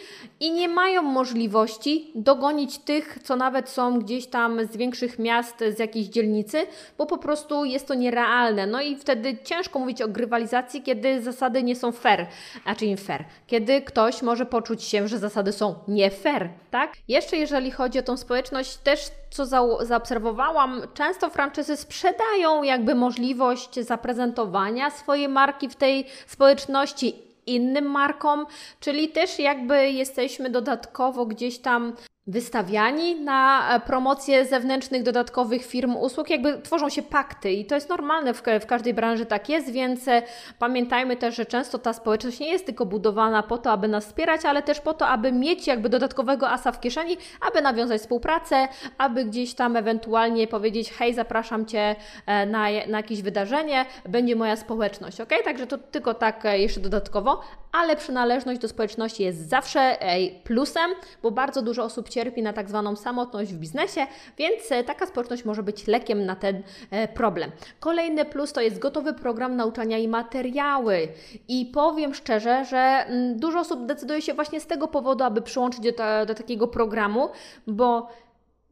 i 0.41 0.53
nie 0.53 0.69
mają 0.69 1.03
możliwości 1.03 2.13
dogonić 2.15 2.79
tych, 2.79 3.19
co 3.23 3.37
nawet 3.37 3.69
są 3.69 3.99
gdzieś 3.99 4.27
tam 4.27 4.67
z 4.67 4.77
większych 4.77 5.19
miast, 5.19 5.65
z 5.77 5.79
jakiejś 5.79 6.07
dzielnicy, 6.07 6.59
bo 6.99 7.07
po 7.07 7.19
prostu 7.19 7.65
jest 7.65 7.89
to 7.89 7.95
nierealne. 7.95 8.67
No 8.67 8.83
i 8.83 8.97
wtedy 8.97 9.39
ciężko 9.45 9.79
mówić 9.79 10.03
o 10.03 10.09
grywalizacji, 10.09 10.83
kiedy 10.83 11.23
zasady 11.23 11.63
nie 11.63 11.77
są 11.77 11.93
fair, 11.93 12.27
a 12.65 12.75
czy 12.75 12.97
fair, 12.97 13.25
kiedy 13.47 13.83
ktoś 13.83 14.23
może 14.23 14.47
poczuć 14.47 14.83
się, 14.83 15.09
że 15.09 15.19
zasady 15.19 15.53
są 15.53 15.75
nie 15.89 16.11
fair, 16.11 16.49
tak? 16.71 16.93
Jeszcze 17.09 17.37
jeżeli 17.37 17.71
chodzi 17.71 17.98
chodzi 17.99 18.05
o 18.05 18.13
tą 18.13 18.17
społeczność, 18.17 18.77
też 18.77 19.01
co 19.31 19.47
za, 19.47 19.63
zaobserwowałam, 19.81 20.83
często 20.95 21.31
franczyzy 21.31 21.77
sprzedają 21.77 22.63
jakby 22.63 22.95
możliwość 22.95 23.81
zaprezentowania 23.81 24.91
swojej 24.91 25.29
marki 25.29 25.69
w 25.69 25.77
tej 25.77 26.07
społeczności 26.27 27.15
innym 27.47 27.85
markom, 27.85 28.47
czyli 28.81 29.09
też 29.09 29.39
jakby 29.39 29.91
jesteśmy 29.91 30.51
dodatkowo 30.51 31.27
gdzieś 31.27 31.59
tam 31.59 31.93
wystawiani 32.29 33.21
na 33.21 33.75
e, 33.77 33.81
promocję 33.81 34.45
zewnętrznych, 34.45 35.03
dodatkowych 35.03 35.67
firm, 35.67 35.97
usług, 35.97 36.31
jakby 36.31 36.63
tworzą 36.63 36.89
się 36.89 37.03
pakty 37.03 37.53
i 37.53 37.65
to 37.65 37.75
jest 37.75 37.89
normalne, 37.89 38.35
w, 38.35 38.43
w 38.61 38.67
każdej 38.67 38.95
branży 38.95 39.27
tak 39.27 39.49
jest, 39.49 39.73
więc 39.73 40.09
e, 40.09 40.23
pamiętajmy 40.59 41.17
też, 41.17 41.37
że 41.37 41.47
często 41.47 41.79
ta 41.79 41.93
społeczność 41.93 42.41
nie 42.41 42.51
jest 42.53 42.67
tylko 42.67 42.87
budowana 42.87 43.43
po 43.43 43.59
to, 43.59 43.73
aby 43.73 43.89
nas 43.89 44.07
wspierać, 44.07 44.45
ale 44.45 44.63
też 44.63 44.81
po 44.81 44.95
to, 44.95 45.09
aby 45.09 45.33
mieć 45.33 45.67
jakby 45.67 45.89
dodatkowego 45.89 46.51
asa 46.51 46.73
w 46.73 46.81
kieszeni, 46.81 47.17
aby 47.49 47.63
nawiązać 47.63 48.01
współpracę, 48.01 48.69
aby 48.99 49.25
gdzieś 49.25 49.55
tam 49.55 49.77
ewentualnie 49.77 50.47
powiedzieć, 50.47 50.93
hej, 50.93 51.15
zapraszam 51.15 51.67
Cię 51.67 51.97
e, 52.27 52.47
na, 52.47 52.67
na 52.89 52.97
jakieś 52.99 53.23
wydarzenie, 53.23 53.87
będzie 54.09 54.37
moja 54.37 54.57
społeczność, 54.57 55.21
ok? 55.21 55.31
Także 55.45 55.67
to 55.67 55.79
tylko 55.79 56.15
tak 56.15 56.45
jeszcze 56.45 56.81
dodatkowo, 56.81 57.41
ale 57.73 57.97
przynależność 57.97 58.61
do 58.61 58.69
społeczności 58.69 59.23
jest 59.23 59.49
zawsze 59.49 59.99
plusem, 60.45 60.91
bo 61.23 61.31
bardzo 61.31 61.63
dużo 61.63 61.85
osób 61.85 62.09
cierpi 62.09 62.43
na 62.43 62.53
tak 62.53 62.69
zwaną 62.69 62.97
samotność 62.97 63.53
w 63.53 63.59
biznesie, 63.59 64.07
więc 64.39 64.73
e, 64.73 64.85
taka 64.85 65.07
społeczność 65.07 65.45
może 65.45 65.63
być 65.63 65.87
lekiem 65.87 66.27
na 66.27 66.37
ten 66.37 66.63
e, 66.91 67.09
problem. 67.09 67.51
Kolejny 67.81 68.25
plus 68.25 68.53
to 68.53 68.61
jest 68.61 68.79
gotowy 68.79 69.15
program 69.15 69.57
nauczania 69.57 69.99
i 69.99 70.09
materiały. 70.09 71.09
I 71.49 71.67
powiem 71.67 72.15
szczerze, 72.15 72.65
że 72.65 72.79
mm, 72.79 73.39
dużo 73.39 73.61
osób 73.61 73.87
decyduje 73.87 74.23
się 74.23 74.35
właśnie 74.35 74.61
z 74.61 74.67
tego 74.67 74.89
powodu, 74.89 75.25
aby 75.25 75.43
przyłączyć 75.43 75.81
do, 75.81 76.27
do 76.27 76.35
takiego 76.35 76.69
programu, 76.69 77.29
bo 77.67 78.09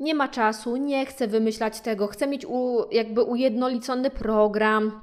nie 0.00 0.14
ma 0.14 0.28
czasu, 0.28 0.76
nie 0.76 1.06
chce 1.06 1.26
wymyślać 1.26 1.80
tego, 1.80 2.06
chce 2.06 2.26
mieć 2.26 2.46
u, 2.46 2.84
jakby 2.90 3.22
ujednolicony 3.22 4.10
program, 4.10 5.00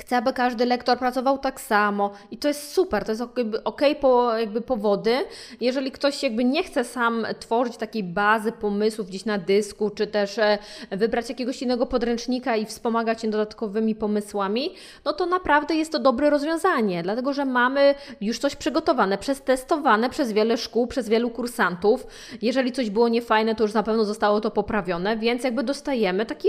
Chcę, 0.00 0.16
aby 0.16 0.32
każdy 0.32 0.66
lektor 0.66 0.98
pracował 0.98 1.38
tak 1.38 1.60
samo 1.60 2.10
i 2.30 2.38
to 2.38 2.48
jest 2.48 2.72
super, 2.72 3.04
to 3.04 3.12
jest 3.12 3.22
jakby 3.36 3.64
ok 3.64 3.80
po, 4.00 4.38
jakby 4.38 4.60
powody. 4.60 5.16
Jeżeli 5.60 5.92
ktoś 5.92 6.22
jakby 6.22 6.44
nie 6.44 6.62
chce 6.62 6.84
sam 6.84 7.26
tworzyć 7.38 7.76
takiej 7.76 8.04
bazy 8.04 8.52
pomysłów 8.52 9.08
gdzieś 9.08 9.24
na 9.24 9.38
dysku, 9.38 9.90
czy 9.90 10.06
też 10.06 10.38
e, 10.38 10.58
wybrać 10.90 11.28
jakiegoś 11.28 11.62
innego 11.62 11.86
podręcznika 11.86 12.56
i 12.56 12.66
wspomagać 12.66 13.22
się 13.22 13.30
dodatkowymi 13.30 13.94
pomysłami, 13.94 14.74
no 15.04 15.12
to 15.12 15.26
naprawdę 15.26 15.74
jest 15.74 15.92
to 15.92 15.98
dobre 15.98 16.30
rozwiązanie, 16.30 17.02
dlatego 17.02 17.32
że 17.32 17.44
mamy 17.44 17.94
już 18.20 18.38
coś 18.38 18.56
przygotowane, 18.56 19.18
przetestowane 19.18 20.10
przez 20.10 20.32
wiele 20.32 20.56
szkół, 20.56 20.86
przez 20.86 21.08
wielu 21.08 21.30
kursantów. 21.30 22.06
Jeżeli 22.42 22.72
coś 22.72 22.90
było 22.90 23.08
niefajne, 23.08 23.54
to 23.54 23.64
już 23.64 23.74
na 23.74 23.82
pewno 23.82 24.04
zostało 24.04 24.40
to 24.40 24.50
poprawione, 24.50 25.16
więc 25.16 25.44
jakby 25.44 25.62
dostajemy 25.62 26.26
taki 26.26 26.48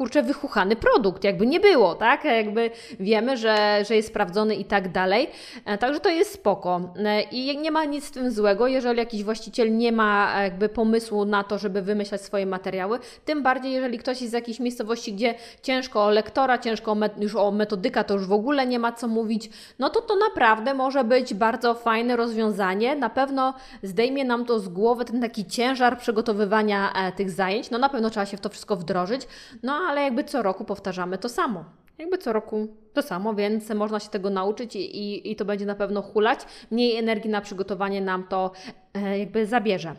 kurczę, 0.00 0.22
wychuchany 0.22 0.76
produkt, 0.76 1.24
jakby 1.24 1.46
nie 1.46 1.60
było, 1.60 1.94
tak? 1.94 2.24
Jakby 2.24 2.70
wiemy, 3.00 3.36
że, 3.36 3.84
że 3.88 3.96
jest 3.96 4.08
sprawdzony 4.08 4.54
i 4.54 4.64
tak 4.64 4.92
dalej. 4.92 5.30
E, 5.64 5.78
także 5.78 6.00
to 6.00 6.08
jest 6.08 6.32
spoko. 6.32 6.80
E, 6.96 7.22
I 7.22 7.58
nie 7.58 7.70
ma 7.70 7.84
nic 7.84 8.04
z 8.04 8.10
tym 8.10 8.30
złego, 8.30 8.66
jeżeli 8.66 8.98
jakiś 8.98 9.24
właściciel 9.24 9.76
nie 9.76 9.92
ma 9.92 10.40
e, 10.40 10.42
jakby 10.42 10.68
pomysłu 10.68 11.24
na 11.24 11.44
to, 11.44 11.58
żeby 11.58 11.82
wymyślać 11.82 12.20
swoje 12.20 12.46
materiały. 12.46 12.98
Tym 13.24 13.42
bardziej, 13.42 13.72
jeżeli 13.72 13.98
ktoś 13.98 14.20
jest 14.20 14.30
z 14.30 14.34
jakiejś 14.34 14.60
miejscowości, 14.60 15.12
gdzie 15.12 15.34
ciężko 15.62 16.04
o 16.04 16.10
lektora, 16.10 16.58
ciężko 16.58 16.96
już 17.18 17.36
o 17.36 17.50
metodyka, 17.50 18.04
to 18.04 18.14
już 18.14 18.26
w 18.26 18.32
ogóle 18.32 18.66
nie 18.66 18.78
ma 18.78 18.92
co 18.92 19.08
mówić, 19.08 19.50
no 19.78 19.90
to 19.90 20.00
to 20.00 20.16
naprawdę 20.16 20.74
może 20.74 21.04
być 21.04 21.34
bardzo 21.34 21.74
fajne 21.74 22.16
rozwiązanie. 22.16 22.96
Na 22.96 23.10
pewno 23.10 23.54
zdejmie 23.82 24.24
nam 24.24 24.44
to 24.44 24.60
z 24.60 24.68
głowy 24.68 25.04
ten 25.04 25.20
taki 25.20 25.44
ciężar 25.44 25.98
przygotowywania 25.98 26.92
tych 27.16 27.30
zajęć. 27.30 27.70
No 27.70 27.78
na 27.78 27.88
pewno 27.88 28.10
trzeba 28.10 28.26
się 28.26 28.36
w 28.36 28.40
to 28.40 28.48
wszystko 28.48 28.76
wdrożyć. 28.76 29.28
No 29.62 29.89
ale 29.90 30.02
jakby 30.02 30.24
co 30.24 30.42
roku 30.42 30.64
powtarzamy 30.64 31.18
to 31.18 31.28
samo. 31.28 31.64
Jakby 31.98 32.18
co 32.18 32.32
roku 32.32 32.68
to 32.92 33.02
samo, 33.02 33.34
więc 33.34 33.70
można 33.70 34.00
się 34.00 34.08
tego 34.08 34.30
nauczyć 34.30 34.76
i, 34.76 34.78
i, 34.78 35.30
i 35.32 35.36
to 35.36 35.44
będzie 35.44 35.66
na 35.66 35.74
pewno 35.74 36.02
hulać. 36.02 36.40
Mniej 36.70 36.96
energii 36.96 37.30
na 37.30 37.40
przygotowanie 37.40 38.00
nam 38.00 38.24
to 38.28 38.50
e, 38.94 39.18
jakby 39.18 39.46
zabierze. 39.46 39.94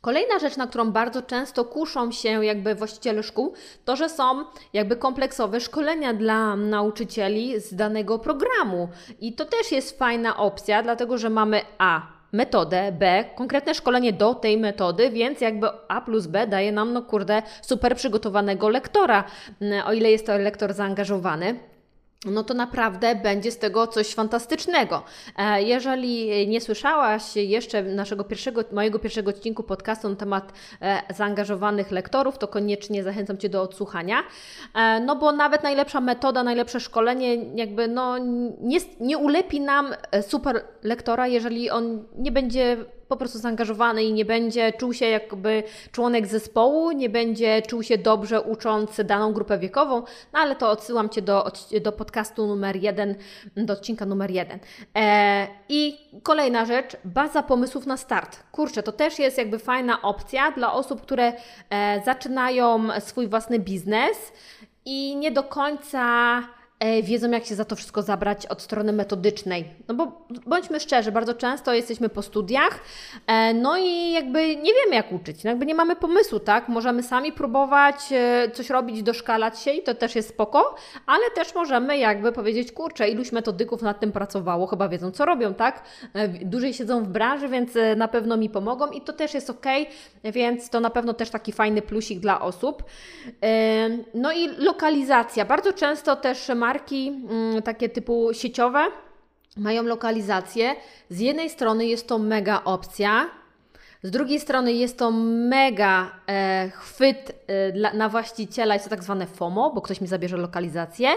Kolejna 0.00 0.38
rzecz, 0.38 0.56
na 0.56 0.66
którą 0.66 0.90
bardzo 0.90 1.22
często 1.22 1.64
kuszą 1.64 2.12
się 2.12 2.44
jakby 2.44 2.74
właściciele 2.74 3.22
szkół, 3.22 3.52
to 3.84 3.96
że 3.96 4.08
są 4.08 4.44
jakby 4.72 4.96
kompleksowe 4.96 5.60
szkolenia 5.60 6.14
dla 6.14 6.56
nauczycieli 6.56 7.60
z 7.60 7.74
danego 7.74 8.18
programu. 8.18 8.88
I 9.20 9.32
to 9.32 9.44
też 9.44 9.72
jest 9.72 9.98
fajna 9.98 10.36
opcja, 10.36 10.82
dlatego 10.82 11.18
że 11.18 11.30
mamy 11.30 11.60
A 11.78 12.19
metodę, 12.32 12.92
B, 12.92 13.24
konkretne 13.34 13.74
szkolenie 13.74 14.12
do 14.12 14.34
tej 14.34 14.58
metody, 14.58 15.10
więc 15.10 15.40
jakby 15.40 15.68
A 15.88 16.00
plus 16.00 16.26
B 16.26 16.46
daje 16.46 16.72
nam, 16.72 16.92
no 16.92 17.02
kurde, 17.02 17.42
super 17.62 17.96
przygotowanego 17.96 18.68
lektora, 18.68 19.24
mm, 19.60 19.86
o 19.86 19.92
ile 19.92 20.10
jest 20.10 20.26
to 20.26 20.38
lektor 20.38 20.72
zaangażowany 20.72 21.69
no 22.26 22.44
to 22.44 22.54
naprawdę 22.54 23.14
będzie 23.14 23.50
z 23.50 23.58
tego 23.58 23.86
coś 23.86 24.14
fantastycznego. 24.14 25.02
E, 25.36 25.62
jeżeli 25.62 26.48
nie 26.48 26.60
słyszałaś 26.60 27.36
jeszcze 27.36 27.82
naszego 27.82 28.24
pierwszego, 28.24 28.64
mojego 28.72 28.98
pierwszego 28.98 29.30
odcinku 29.30 29.62
podcastu 29.62 30.08
na 30.08 30.16
temat 30.16 30.52
e, 30.82 31.02
zaangażowanych 31.14 31.90
lektorów, 31.90 32.38
to 32.38 32.48
koniecznie 32.48 33.02
zachęcam 33.02 33.38
Cię 33.38 33.48
do 33.48 33.62
odsłuchania, 33.62 34.22
e, 34.74 35.00
no 35.00 35.16
bo 35.16 35.32
nawet 35.32 35.62
najlepsza 35.62 36.00
metoda, 36.00 36.42
najlepsze 36.42 36.80
szkolenie 36.80 37.36
jakby 37.54 37.88
no 37.88 38.18
nie, 38.60 38.78
nie 39.00 39.18
ulepi 39.18 39.60
nam 39.60 39.94
super 40.22 40.64
lektora, 40.82 41.26
jeżeli 41.26 41.70
on 41.70 42.04
nie 42.18 42.32
będzie 42.32 42.76
po 43.10 43.16
prostu 43.16 43.38
zaangażowany 43.38 44.04
i 44.04 44.12
nie 44.12 44.24
będzie 44.24 44.72
czuł 44.72 44.92
się 44.92 45.06
jakby 45.06 45.62
członek 45.92 46.26
zespołu, 46.26 46.92
nie 46.92 47.08
będzie 47.08 47.62
czuł 47.62 47.82
się 47.82 47.98
dobrze 47.98 48.42
ucząc 48.42 49.00
daną 49.04 49.32
grupę 49.32 49.58
wiekową, 49.58 50.02
no 50.32 50.38
ale 50.38 50.56
to 50.56 50.70
odsyłam 50.70 51.08
Cię 51.08 51.22
do, 51.22 51.52
do 51.82 51.92
podcastu 51.92 52.46
numer 52.46 52.76
jeden, 52.76 53.14
do 53.56 53.72
odcinka 53.72 54.06
numer 54.06 54.30
jeden. 54.30 54.58
E, 54.96 55.46
I 55.68 55.98
kolejna 56.22 56.64
rzecz, 56.64 56.96
baza 57.04 57.42
pomysłów 57.42 57.86
na 57.86 57.96
start. 57.96 58.42
Kurczę, 58.52 58.82
to 58.82 58.92
też 58.92 59.18
jest 59.18 59.38
jakby 59.38 59.58
fajna 59.58 60.02
opcja 60.02 60.50
dla 60.50 60.72
osób, 60.72 61.02
które 61.02 61.32
e, 61.70 62.02
zaczynają 62.04 62.88
swój 63.00 63.28
własny 63.28 63.58
biznes 63.58 64.32
i 64.84 65.16
nie 65.16 65.30
do 65.30 65.42
końca 65.42 66.42
wiedzą, 67.02 67.30
jak 67.30 67.44
się 67.44 67.54
za 67.54 67.64
to 67.64 67.76
wszystko 67.76 68.02
zabrać 68.02 68.46
od 68.46 68.62
strony 68.62 68.92
metodycznej. 68.92 69.64
No 69.88 69.94
bo 69.94 70.26
bądźmy 70.46 70.80
szczerzy, 70.80 71.12
bardzo 71.12 71.34
często 71.34 71.74
jesteśmy 71.74 72.08
po 72.08 72.22
studiach, 72.22 72.80
e, 73.26 73.54
no 73.54 73.78
i 73.78 74.12
jakby 74.12 74.56
nie 74.56 74.72
wiemy, 74.84 74.96
jak 74.96 75.12
uczyć. 75.12 75.44
No 75.44 75.50
jakby 75.50 75.66
nie 75.66 75.74
mamy 75.74 75.96
pomysłu, 75.96 76.40
tak? 76.40 76.68
Możemy 76.68 77.02
sami 77.02 77.32
próbować 77.32 77.96
e, 78.12 78.50
coś 78.50 78.70
robić, 78.70 79.02
doszkalać 79.02 79.60
się 79.60 79.70
i 79.70 79.82
to 79.82 79.94
też 79.94 80.16
jest 80.16 80.28
spoko, 80.28 80.74
ale 81.06 81.22
też 81.34 81.54
możemy 81.54 81.98
jakby 81.98 82.32
powiedzieć, 82.32 82.72
kurczę, 82.72 83.08
iluś 83.08 83.32
metodyków 83.32 83.82
nad 83.82 84.00
tym 84.00 84.12
pracowało, 84.12 84.66
chyba 84.66 84.88
wiedzą, 84.88 85.10
co 85.10 85.24
robią, 85.24 85.54
tak? 85.54 85.82
Dłużej 86.42 86.74
siedzą 86.74 87.04
w 87.04 87.08
branży, 87.08 87.48
więc 87.48 87.70
na 87.96 88.08
pewno 88.08 88.36
mi 88.36 88.50
pomogą 88.50 88.86
i 88.86 89.00
to 89.00 89.12
też 89.12 89.34
jest 89.34 89.50
ok, 89.50 89.66
więc 90.24 90.70
to 90.70 90.80
na 90.80 90.90
pewno 90.90 91.14
też 91.14 91.30
taki 91.30 91.52
fajny 91.52 91.82
plusik 91.82 92.20
dla 92.20 92.40
osób. 92.40 92.84
No 94.14 94.32
i 94.32 94.48
lokalizacja. 94.48 95.44
Bardzo 95.44 95.72
często 95.72 96.16
też 96.16 96.48
ma 96.48 96.69
marki 96.70 97.08
mm, 97.08 97.62
takie 97.62 97.88
typu 97.88 98.28
sieciowe 98.32 98.86
mają 99.56 99.82
lokalizację. 99.82 100.76
Z 101.08 101.20
jednej 101.20 101.50
strony 101.50 101.86
jest 101.86 102.08
to 102.08 102.18
mega 102.18 102.64
opcja, 102.64 103.30
z 104.02 104.10
drugiej 104.10 104.40
strony 104.40 104.72
jest 104.72 104.98
to 104.98 105.10
mega 105.54 106.10
e, 106.28 106.70
chwyt 106.74 107.32
e, 107.46 107.72
dla, 107.72 107.92
na 107.92 108.08
właściciela, 108.08 108.74
jest 108.74 108.84
to 108.86 108.90
tak 108.90 109.04
zwane 109.04 109.26
FOMO, 109.26 109.72
bo 109.74 109.80
ktoś 109.80 110.00
mi 110.00 110.06
zabierze 110.06 110.36
lokalizację, 110.36 111.08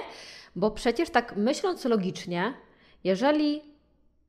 bo 0.55 0.71
przecież 0.71 1.09
tak 1.09 1.35
myśląc 1.35 1.85
logicznie, 1.85 2.53
jeżeli 3.03 3.61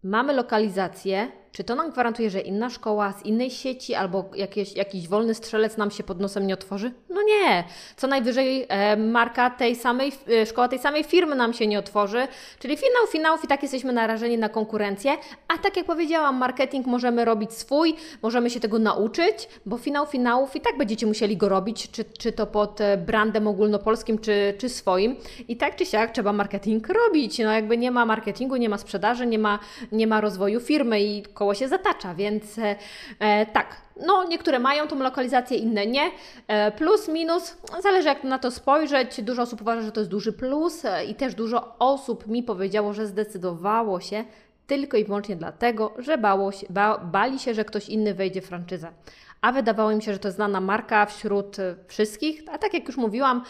mamy 0.02 0.32
lokalizację, 0.32 1.32
czy 1.54 1.64
to 1.64 1.74
nam 1.74 1.90
gwarantuje, 1.90 2.30
że 2.30 2.40
inna 2.40 2.70
szkoła 2.70 3.12
z 3.12 3.24
innej 3.24 3.50
sieci 3.50 3.94
albo 3.94 4.24
jakieś, 4.36 4.76
jakiś 4.76 5.08
wolny 5.08 5.34
strzelec 5.34 5.76
nam 5.76 5.90
się 5.90 6.02
pod 6.02 6.20
nosem 6.20 6.46
nie 6.46 6.54
otworzy? 6.54 6.92
No 7.08 7.22
nie. 7.22 7.64
Co 7.96 8.06
najwyżej 8.06 8.66
e, 8.68 8.96
marka 8.96 9.50
tej 9.50 9.76
samej, 9.76 10.12
e, 10.42 10.46
szkoła 10.46 10.68
tej 10.68 10.78
samej 10.78 11.04
firmy 11.04 11.36
nam 11.36 11.52
się 11.52 11.66
nie 11.66 11.78
otworzy, 11.78 12.28
czyli 12.58 12.76
finał 12.76 13.06
finałów 13.12 13.44
i 13.44 13.46
tak 13.46 13.62
jesteśmy 13.62 13.92
narażeni 13.92 14.38
na 14.38 14.48
konkurencję, 14.48 15.12
a 15.48 15.58
tak 15.58 15.76
jak 15.76 15.86
powiedziałam, 15.86 16.36
marketing 16.36 16.86
możemy 16.86 17.24
robić 17.24 17.52
swój, 17.52 17.94
możemy 18.22 18.50
się 18.50 18.60
tego 18.60 18.78
nauczyć, 18.78 19.48
bo 19.66 19.78
finał 19.78 20.06
finałów 20.06 20.56
i 20.56 20.60
tak 20.60 20.78
będziecie 20.78 21.06
musieli 21.06 21.36
go 21.36 21.48
robić, 21.48 21.90
czy, 21.90 22.04
czy 22.04 22.32
to 22.32 22.46
pod 22.46 22.80
e, 22.80 22.96
brandem 22.96 23.46
ogólnopolskim, 23.46 24.18
czy, 24.18 24.54
czy 24.58 24.68
swoim 24.68 25.16
i 25.48 25.56
tak 25.56 25.76
czy 25.76 25.86
siak 25.86 26.10
trzeba 26.10 26.32
marketing 26.32 26.88
robić, 26.88 27.38
no 27.38 27.52
jakby 27.52 27.78
nie 27.78 27.90
ma 27.90 28.06
marketingu, 28.06 28.56
nie 28.56 28.68
ma 28.68 28.78
sprzedaży, 28.78 29.26
nie 29.26 29.38
ma, 29.38 29.58
nie 29.92 30.06
ma 30.06 30.20
rozwoju 30.20 30.60
firmy 30.60 31.02
i 31.02 31.22
koło 31.44 31.54
się 31.54 31.68
zatacza, 31.68 32.14
więc 32.14 32.58
e, 32.58 32.76
e, 33.18 33.46
tak, 33.46 33.76
no, 34.06 34.24
niektóre 34.24 34.58
mają 34.58 34.88
tą 34.88 34.98
lokalizację, 34.98 35.56
inne 35.56 35.86
nie. 35.86 36.10
E, 36.48 36.72
plus, 36.72 37.08
minus, 37.08 37.56
zależy 37.82 38.08
jak 38.08 38.24
na 38.24 38.38
to 38.38 38.50
spojrzeć. 38.50 39.22
Dużo 39.22 39.42
osób 39.42 39.60
uważa, 39.60 39.82
że 39.82 39.92
to 39.92 40.00
jest 40.00 40.10
duży 40.10 40.32
plus 40.32 40.84
e, 40.84 41.04
i 41.04 41.14
też 41.14 41.34
dużo 41.34 41.78
osób 41.78 42.26
mi 42.26 42.42
powiedziało, 42.42 42.92
że 42.92 43.06
zdecydowało 43.06 44.00
się 44.00 44.24
tylko 44.66 44.96
i 44.96 45.04
wyłącznie 45.04 45.36
dlatego, 45.36 45.94
że 45.98 46.18
bało 46.18 46.52
się, 46.52 46.66
ba, 46.70 46.98
bali 46.98 47.38
się, 47.38 47.54
że 47.54 47.64
ktoś 47.64 47.88
inny 47.88 48.14
wejdzie 48.14 48.40
w 48.40 48.46
franczyzę. 48.46 48.92
A 49.40 49.52
wydawało 49.52 49.96
mi 49.96 50.02
się, 50.02 50.12
że 50.12 50.18
to 50.18 50.30
znana 50.30 50.60
marka 50.60 51.06
wśród 51.06 51.56
wszystkich, 51.88 52.42
a 52.52 52.58
tak 52.58 52.74
jak 52.74 52.86
już 52.86 52.96
mówiłam, 52.96 53.42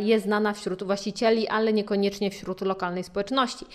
jest 0.00 0.24
znana 0.24 0.52
wśród 0.52 0.82
właścicieli, 0.82 1.48
ale 1.48 1.72
niekoniecznie 1.72 2.30
wśród 2.30 2.60
lokalnej 2.60 3.04
społeczności. 3.04 3.66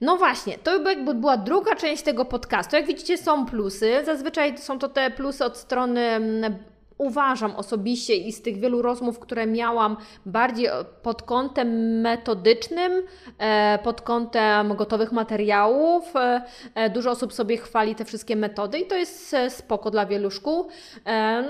No 0.00 0.16
właśnie, 0.16 0.58
to 0.58 0.88
jakby 0.88 1.14
była 1.14 1.36
druga 1.36 1.74
część 1.74 2.02
tego 2.02 2.24
podcastu. 2.24 2.76
Jak 2.76 2.86
widzicie, 2.86 3.18
są 3.18 3.46
plusy. 3.46 4.02
Zazwyczaj 4.04 4.58
są 4.58 4.78
to 4.78 4.88
te 4.88 5.10
plusy 5.10 5.44
od 5.44 5.56
strony 5.56 6.00
mm, 6.00 6.58
uważam 6.98 7.56
osobiście 7.56 8.14
i 8.14 8.32
z 8.32 8.42
tych 8.42 8.58
wielu 8.58 8.82
rozmów, 8.82 9.18
które 9.18 9.46
miałam, 9.46 9.96
bardziej 10.26 10.68
pod 11.02 11.22
kątem 11.22 12.00
metodycznym, 12.00 12.92
e, 13.38 13.78
pod 13.84 14.02
kątem 14.02 14.76
gotowych 14.76 15.12
materiałów. 15.12 16.16
E, 16.16 16.42
e, 16.74 16.90
dużo 16.90 17.10
osób 17.10 17.32
sobie 17.32 17.56
chwali 17.56 17.94
te 17.94 18.04
wszystkie 18.04 18.36
metody 18.36 18.78
i 18.78 18.86
to 18.86 18.96
jest 18.96 19.36
spoko 19.48 19.90
dla 19.90 20.06
wielu 20.06 20.30
szkół. 20.30 20.68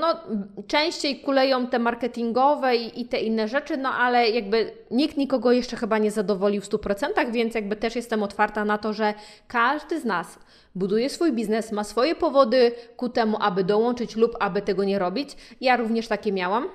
No, 0.01 0.21
częściej 0.67 1.21
kuleją 1.21 1.67
te 1.67 1.79
marketingowe 1.79 2.77
i, 2.77 3.07
te 3.07 3.21
inne 3.21 3.49
rzeczy, 3.49 3.77
no 3.77 3.89
ale 3.89 4.31
jakby 4.31 4.73
nikt 4.91 5.17
nikogo 5.17 5.53
jeszcze 5.53 5.77
chyba 5.77 5.99
nie 5.99 6.11
zadowolił 6.11 6.63
w 6.63 6.69
100%, 6.69 7.33
więc 7.33 7.55
jakby 7.55 7.77
też 7.77 7.97
jestem 7.97 8.23
otwarta 8.23 8.65
na 8.65 8.79
to, 8.79 8.93
że 8.93 9.15
każdy 9.49 10.01
z 10.01 10.05
nas 10.05 10.39
buduje 10.77 11.11
swój 11.11 11.33
biznes, 11.33 11.73
ma 11.73 11.85
swoje 11.85 12.15
powody 12.15 12.73
ku 12.97 13.09
temu, 13.09 13.37
aby 13.41 13.65
dołączyć 13.65 14.17
lub 14.17 14.37
aby 14.41 14.63
tego 14.63 14.85
nie 14.85 14.99
robić. 14.99 15.36
Ja 15.61 15.77
również 15.77 16.09
takie 16.09 16.33
miałam. 16.33 16.69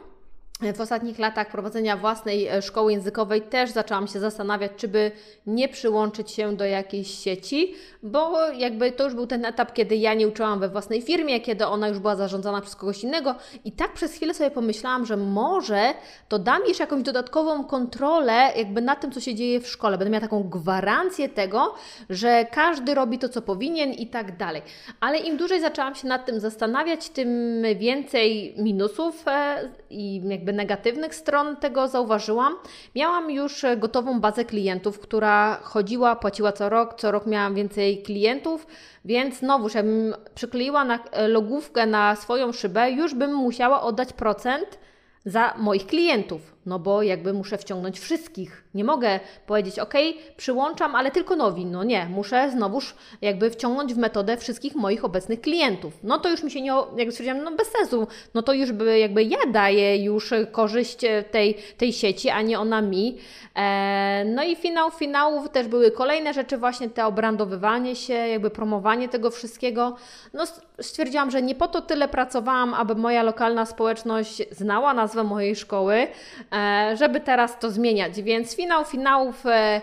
W 0.76 0.82
ostatnich 0.82 1.20
latach 1.20 1.52
prowadzenia 1.52 1.98
własnej 1.98 2.48
e, 2.48 2.62
szkoły 2.62 2.92
językowej 2.92 3.42
też 3.42 3.70
zaczęłam 3.70 4.08
się 4.08 4.20
zastanawiać, 4.20 4.72
czy 4.78 4.88
by 4.88 5.12
nie 5.48 5.70
przyłączyć 5.70 6.32
się 6.32 6.56
do 6.56 6.66
jakiejś 6.66 7.20
sieci, 7.20 7.76
bo 8.04 8.52
jakby 8.52 8.92
to 8.92 9.04
już 9.04 9.14
był 9.14 9.28
ten 9.28 9.46
etap, 9.46 9.74
kiedy 9.74 9.96
ja 9.96 10.14
nie 10.14 10.28
uczyłam 10.28 10.60
we 10.60 10.70
własnej 10.70 11.02
firmie, 11.02 11.40
kiedy 11.40 11.66
ona 11.66 11.88
już 11.88 12.00
była 12.00 12.16
zarządzana 12.16 12.62
przez 12.62 12.76
kogoś 12.76 13.04
innego 13.04 13.36
i 13.66 13.72
tak 13.72 13.94
przez 13.94 14.14
chwilę 14.14 14.34
sobie 14.34 14.52
pomyślałam, 14.52 15.06
że 15.06 15.18
może 15.18 15.94
to 16.30 16.40
da 16.40 16.60
mi 16.60 16.68
jeszcze 16.68 16.84
jakąś 16.84 17.04
dodatkową 17.04 17.64
kontrolę 17.64 18.52
jakby 18.58 18.82
nad 18.82 19.02
tym, 19.02 19.12
co 19.12 19.20
się 19.20 19.36
dzieje 19.36 19.60
w 19.60 19.68
szkole. 19.68 19.98
Będę 19.98 20.12
miała 20.12 20.22
taką 20.22 20.44
gwarancję 20.44 21.30
tego, 21.30 21.74
że 22.10 22.46
każdy 22.52 22.96
robi 22.96 23.20
to, 23.20 23.30
co 23.30 23.42
powinien 23.42 23.94
i 23.94 24.08
tak 24.08 24.38
dalej. 24.38 24.62
Ale 25.00 25.18
im 25.18 25.38
dłużej 25.38 25.62
zaczęłam 25.62 25.96
się 25.96 26.08
nad 26.08 26.26
tym 26.26 26.40
zastanawiać, 26.40 27.10
tym 27.10 27.30
więcej 27.76 28.56
minusów 28.58 29.28
e, 29.28 29.70
i 29.90 30.22
jakby 30.28 30.51
jakby 30.52 30.58
negatywnych 30.58 31.16
stron 31.16 31.56
tego 31.56 31.88
zauważyłam. 31.88 32.56
Miałam 32.96 33.32
już 33.32 33.66
gotową 33.78 34.20
bazę 34.20 34.46
klientów, 34.46 35.00
która 35.00 35.60
chodziła, 35.64 36.16
płaciła 36.16 36.52
co 36.52 36.70
rok, 36.70 36.94
co 37.00 37.12
rok 37.12 37.26
miałam 37.26 37.56
więcej 37.56 38.04
klientów, 38.04 38.68
więc 39.06 39.40
znowuż, 39.40 39.76
jakbym 39.76 40.14
przykleiła 40.36 40.86
na 40.86 41.00
logówkę 41.28 41.86
na 41.86 42.16
swoją 42.16 42.52
szybę, 42.52 42.92
już 42.92 43.14
bym 43.14 43.34
musiała 43.34 43.82
oddać 43.82 44.14
procent 44.14 44.80
za 45.26 45.54
moich 45.58 45.88
klientów, 45.88 46.42
no 46.66 46.80
bo 46.80 47.04
jakby 47.04 47.34
muszę 47.34 47.58
wciągnąć 47.58 48.00
wszystkich. 48.00 48.64
Nie 48.74 48.84
mogę 48.84 49.20
powiedzieć, 49.48 49.80
ok, 49.80 49.94
przyłączam, 50.38 50.96
ale 50.96 51.12
tylko 51.12 51.36
nowi. 51.36 51.66
No 51.66 51.84
nie, 51.84 52.06
muszę 52.06 52.50
znowuż 52.52 52.96
jakby 53.22 53.50
wciągnąć 53.50 53.94
w 53.94 53.98
metodę 53.98 54.38
wszystkich 54.38 54.76
moich 54.76 55.06
obecnych 55.06 55.42
klientów. 55.42 55.94
No 56.04 56.20
to 56.20 56.30
już 56.30 56.44
mi 56.44 56.52
się 56.52 56.62
nie, 56.62 56.74
jakby 56.98 57.12
stwierdziłam, 57.12 57.44
no 57.44 57.52
bez 57.52 57.68
sensu. 57.68 58.08
No 58.34 58.42
to 58.42 58.54
już 58.54 58.72
by 58.72 59.00
jakby 59.00 59.24
ja 59.24 59.40
daję 59.48 60.04
już 60.04 60.34
korzyść 60.52 60.98
tej, 61.32 61.58
tej 61.78 61.94
sieci, 61.94 62.30
a 62.30 62.42
nie 62.42 62.60
ona 62.60 62.82
mi. 62.82 63.18
E, 63.56 64.24
no 64.26 64.44
i 64.44 64.56
finał 64.56 64.92
finałów 64.92 65.50
też 65.50 65.68
były 65.68 65.92
kolejne 65.92 66.34
rzeczy, 66.34 66.58
właśnie 66.58 66.90
te 66.90 67.06
obrandowywanie 67.06 67.96
się, 67.96 68.14
jakby 68.14 68.50
promowanie 68.50 69.10
tego 69.10 69.32
wszystkiego. 69.32 69.96
No 70.34 70.44
stwierdziłam, 70.82 71.32
że 71.32 71.42
nie 71.42 71.56
po 71.56 71.68
to 71.68 71.82
tyle 71.82 72.08
pracowałam, 72.08 72.74
aby 72.74 72.96
moja 72.96 73.24
lokalna 73.24 73.66
społeczność 73.66 74.42
znała 74.52 74.94
nazwę 74.94 75.24
mojej 75.24 75.56
szkoły, 75.56 75.96
e, 75.96 76.51
żeby 76.96 77.20
teraz 77.20 77.60
to 77.60 77.72
zmieniać. 77.72 78.22
Więc 78.22 78.56
finał 78.56 78.86
finałów 78.86 79.46
e, 79.46 79.82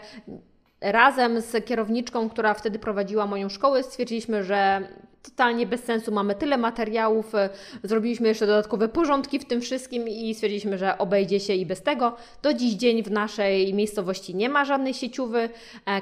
razem 0.80 1.40
z 1.40 1.64
kierowniczką, 1.64 2.30
która 2.30 2.54
wtedy 2.54 2.78
prowadziła 2.78 3.26
moją 3.26 3.48
szkołę, 3.48 3.82
stwierdziliśmy, 3.82 4.44
że 4.44 4.88
totalnie 5.22 5.66
bez 5.66 5.84
sensu, 5.84 6.12
mamy 6.12 6.34
tyle 6.34 6.58
materiałów, 6.58 7.34
e, 7.34 7.50
zrobiliśmy 7.82 8.28
jeszcze 8.28 8.46
dodatkowe 8.46 8.88
porządki 8.88 9.38
w 9.38 9.44
tym 9.44 9.60
wszystkim 9.60 10.08
i 10.08 10.34
stwierdziliśmy, 10.34 10.78
że 10.78 10.98
obejdzie 10.98 11.40
się 11.40 11.54
i 11.54 11.66
bez 11.66 11.82
tego. 11.82 12.16
Do 12.42 12.54
dziś 12.54 12.74
dzień 12.74 13.02
w 13.02 13.10
naszej 13.10 13.74
miejscowości 13.74 14.34
nie 14.34 14.48
ma 14.48 14.64
żadnej 14.64 14.94
sieciowy, 14.94 15.48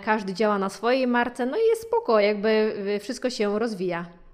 każdy 0.05 0.35
działa 0.35 0.59
na 0.59 0.69
swojej 0.69 1.07
marce, 1.07 1.47
no 1.47 1.57
i 1.57 1.67
jest 1.69 1.83
spoko, 1.83 2.21
jakby 2.21 2.73
wszystko 3.01 3.31
się 3.31 3.59
rozwija. 3.59 4.26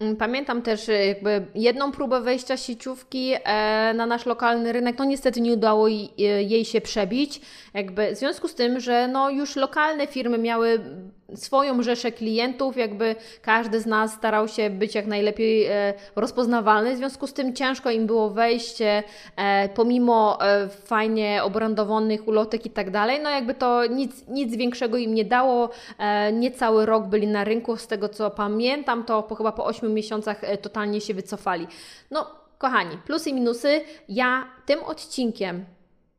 Mm, 0.00 0.16
pamiętam 0.16 0.62
też 0.62 0.88
e, 0.88 1.06
jakby 1.06 1.46
jedną 1.54 1.92
próbę 1.92 2.20
wejścia 2.20 2.56
sieciówki 2.56 3.32
e, 3.44 3.94
na 3.94 4.06
nasz 4.06 4.26
lokalny 4.26 4.72
rynek, 4.72 4.98
no 4.98 5.04
niestety 5.04 5.40
nie 5.40 5.52
udało 5.52 5.88
e, 5.88 5.92
jej 6.22 6.64
się 6.64 6.80
przebić, 6.80 7.40
jakby 7.74 8.14
w 8.14 8.18
związku 8.18 8.48
z 8.48 8.54
tym, 8.54 8.80
że 8.80 9.08
no 9.08 9.30
już 9.30 9.56
lokalne 9.56 10.06
firmy 10.06 10.38
miały 10.38 10.80
swoją 11.34 11.82
rzeszę 11.82 12.12
klientów, 12.12 12.76
jakby 12.76 13.16
każdy 13.42 13.80
z 13.80 13.86
nas 13.86 14.12
starał 14.12 14.48
się 14.48 14.70
być 14.70 14.94
jak 14.94 15.06
najlepiej 15.06 15.68
rozpoznawalny, 16.16 16.94
w 16.94 16.96
związku 16.96 17.26
z 17.26 17.32
tym 17.32 17.54
ciężko 17.54 17.90
im 17.90 18.06
było 18.06 18.30
wejść, 18.30 18.78
pomimo 19.74 20.38
fajnie 20.84 21.40
obrandowanych 21.44 22.28
ulotek 22.28 22.66
i 22.66 22.70
tak 22.70 22.90
dalej, 22.90 23.20
no 23.22 23.30
jakby 23.30 23.54
to 23.54 23.86
nic, 23.86 24.28
nic 24.28 24.56
większego 24.56 24.96
im 24.96 25.14
nie 25.14 25.24
dało, 25.24 25.70
nie 26.32 26.50
cały 26.50 26.86
rok 26.86 27.06
byli 27.06 27.26
na 27.26 27.44
rynku, 27.44 27.76
z 27.76 27.86
tego 27.86 28.08
co 28.08 28.30
pamiętam, 28.30 29.04
to 29.04 29.22
po, 29.22 29.34
chyba 29.34 29.52
po 29.52 29.64
8 29.64 29.94
miesiącach 29.94 30.44
e, 30.44 30.58
totalnie 30.58 31.00
się 31.00 31.14
wycofali. 31.14 31.66
No, 32.10 32.26
kochani, 32.58 32.98
plusy 33.06 33.30
i 33.30 33.34
minusy. 33.34 33.80
Ja 34.08 34.46
tym 34.66 34.82
odcinkiem 34.82 35.64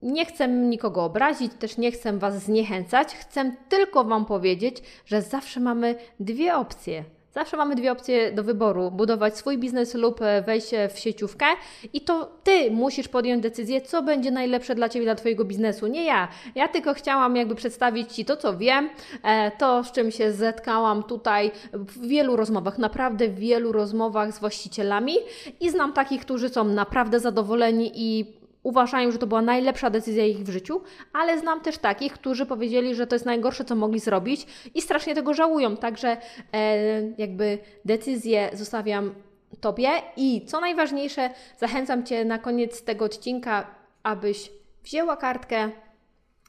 nie 0.06 0.26
chcę 0.26 0.48
nikogo 0.48 1.04
obrazić, 1.04 1.52
też 1.60 1.78
nie 1.78 1.92
chcę 1.92 2.18
Was 2.18 2.44
zniechęcać. 2.44 3.08
Chcę 3.08 3.52
tylko 3.70 4.04
Wam 4.04 4.26
powiedzieć, 4.26 4.78
że 5.06 5.22
zawsze 5.22 5.60
mamy 5.60 5.96
dwie 6.20 6.56
opcje. 6.56 7.04
Zawsze 7.36 7.58
mamy 7.58 7.76
dwie 7.76 7.92
opcje 7.92 8.32
do 8.32 8.44
wyboru: 8.44 8.92
budować 8.92 9.38
swój 9.38 9.58
biznes 9.58 9.94
lub 9.94 10.22
e, 10.22 10.42
wejść 10.42 10.72
w 10.94 11.00
sieciówkę, 11.00 11.46
i 11.94 12.02
to 12.02 12.32
ty 12.44 12.72
musisz 12.72 13.08
podjąć 13.08 13.44
decyzję, 13.44 13.82
co 13.82 14.04
będzie 14.04 14.32
najlepsze 14.32 14.76
dla 14.76 14.90
ciebie, 14.90 15.06
dla 15.06 15.16
twojego 15.16 15.46
biznesu, 15.46 15.88
nie 15.88 16.06
ja. 16.06 16.28
Ja 16.56 16.68
tylko 16.68 16.94
chciałam 16.94 17.36
jakby 17.36 17.56
przedstawić 17.56 18.14
ci 18.14 18.26
to, 18.26 18.38
co 18.38 18.58
wiem, 18.58 18.90
e, 19.24 19.52
to 19.52 19.84
z 19.84 19.92
czym 19.92 20.12
się 20.12 20.32
zetkałam 20.32 21.04
tutaj 21.04 21.52
w 21.74 22.08
wielu 22.08 22.36
rozmowach, 22.36 22.78
naprawdę 22.78 23.28
w 23.28 23.40
wielu 23.40 23.72
rozmowach 23.72 24.32
z 24.34 24.40
właścicielami 24.40 25.14
i 25.60 25.70
znam 25.70 25.94
takich, 25.94 26.22
którzy 26.22 26.50
są 26.50 26.64
naprawdę 26.64 27.20
zadowoleni 27.20 27.92
i 27.96 28.26
uważają, 28.66 29.12
że 29.12 29.18
to 29.18 29.28
była 29.28 29.42
najlepsza 29.42 29.90
decyzja 29.90 30.26
ich 30.26 30.44
w 30.44 30.50
życiu, 30.50 30.82
ale 31.14 31.40
znam 31.40 31.62
też 31.62 31.78
takich, 31.78 32.14
którzy 32.14 32.46
powiedzieli, 32.46 32.96
że 32.96 33.08
to 33.08 33.16
jest 33.16 33.26
najgorsze, 33.26 33.66
co 33.66 33.76
mogli 33.76 34.00
zrobić 34.00 34.48
i 34.76 34.82
strasznie 34.82 35.16
tego 35.16 35.34
żałują. 35.34 35.78
Także 35.78 36.18
e, 36.54 37.02
jakby 37.18 37.58
decyzję 37.86 38.50
zostawiam 38.54 39.16
Tobie 39.62 39.90
i 40.18 40.46
co 40.46 40.60
najważniejsze, 40.60 41.30
zachęcam 41.58 42.04
Cię 42.04 42.26
na 42.26 42.40
koniec 42.40 42.84
tego 42.84 43.06
odcinka, 43.06 43.68
abyś 44.04 44.52
wzięła 44.84 45.18
kartkę, 45.18 45.70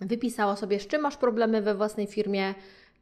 wypisała 0.00 0.56
sobie, 0.56 0.80
z 0.80 0.86
czym 0.86 1.00
masz 1.00 1.16
problemy 1.16 1.62
we 1.62 1.74
własnej 1.74 2.06
firmie, 2.06 2.54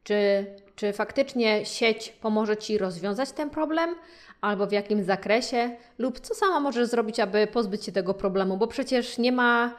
czy, 0.05 0.45
czy 0.75 0.93
faktycznie 0.93 1.65
sieć 1.65 2.09
pomoże 2.09 2.57
Ci 2.57 2.77
rozwiązać 2.77 3.31
ten 3.31 3.49
problem, 3.49 3.95
albo 4.41 4.67
w 4.67 4.71
jakim 4.71 5.03
zakresie, 5.03 5.75
lub 5.97 6.19
co 6.19 6.35
sama 6.35 6.59
możesz 6.59 6.87
zrobić, 6.87 7.19
aby 7.19 7.47
pozbyć 7.47 7.85
się 7.85 7.91
tego 7.91 8.13
problemu, 8.13 8.57
bo 8.57 8.67
przecież 8.67 9.17
nie 9.17 9.31
ma, 9.31 9.73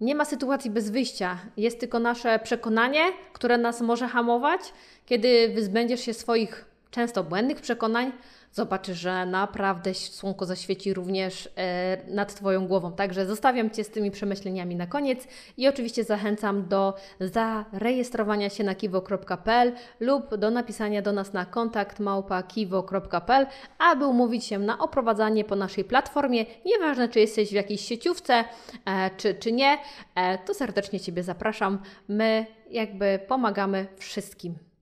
nie 0.00 0.14
ma 0.14 0.24
sytuacji 0.24 0.70
bez 0.70 0.90
wyjścia. 0.90 1.38
Jest 1.56 1.80
tylko 1.80 1.98
nasze 1.98 2.38
przekonanie, 2.38 3.02
które 3.32 3.58
nas 3.58 3.80
może 3.80 4.08
hamować, 4.08 4.60
kiedy 5.06 5.48
wyzbędziesz 5.48 6.00
się 6.00 6.14
swoich 6.14 6.73
często 6.94 7.24
błędnych 7.24 7.60
przekonań, 7.60 8.12
zobaczysz, 8.52 8.98
że 8.98 9.26
naprawdę 9.26 9.94
słonko 9.94 10.46
zaświeci 10.46 10.94
również 10.94 11.48
e, 11.56 12.14
nad 12.14 12.34
Twoją 12.34 12.66
głową. 12.66 12.92
Także 12.92 13.26
zostawiam 13.26 13.70
Cię 13.70 13.84
z 13.84 13.90
tymi 13.90 14.10
przemyśleniami 14.10 14.76
na 14.76 14.86
koniec 14.86 15.28
i 15.56 15.68
oczywiście 15.68 16.04
zachęcam 16.04 16.68
do 16.68 16.94
zarejestrowania 17.20 18.50
się 18.50 18.64
na 18.64 18.74
kiwo.pl 18.74 19.72
lub 20.00 20.36
do 20.36 20.50
napisania 20.50 21.02
do 21.02 21.12
nas 21.12 21.32
na 21.32 21.44
kontakt 21.44 22.00
małpa.kiwo.pl, 22.00 23.46
aby 23.78 24.06
umówić 24.06 24.44
się 24.44 24.58
na 24.58 24.78
oprowadzanie 24.78 25.44
po 25.44 25.56
naszej 25.56 25.84
platformie. 25.84 26.44
Nieważne, 26.66 27.08
czy 27.08 27.20
jesteś 27.20 27.50
w 27.50 27.52
jakiejś 27.52 27.80
sieciówce, 27.80 28.44
e, 28.84 29.10
czy, 29.16 29.34
czy 29.34 29.52
nie, 29.52 29.78
e, 30.14 30.38
to 30.38 30.54
serdecznie 30.54 31.00
Ciebie 31.00 31.22
zapraszam. 31.22 31.78
My 32.08 32.46
jakby 32.70 33.20
pomagamy 33.28 33.86
wszystkim. 33.96 34.73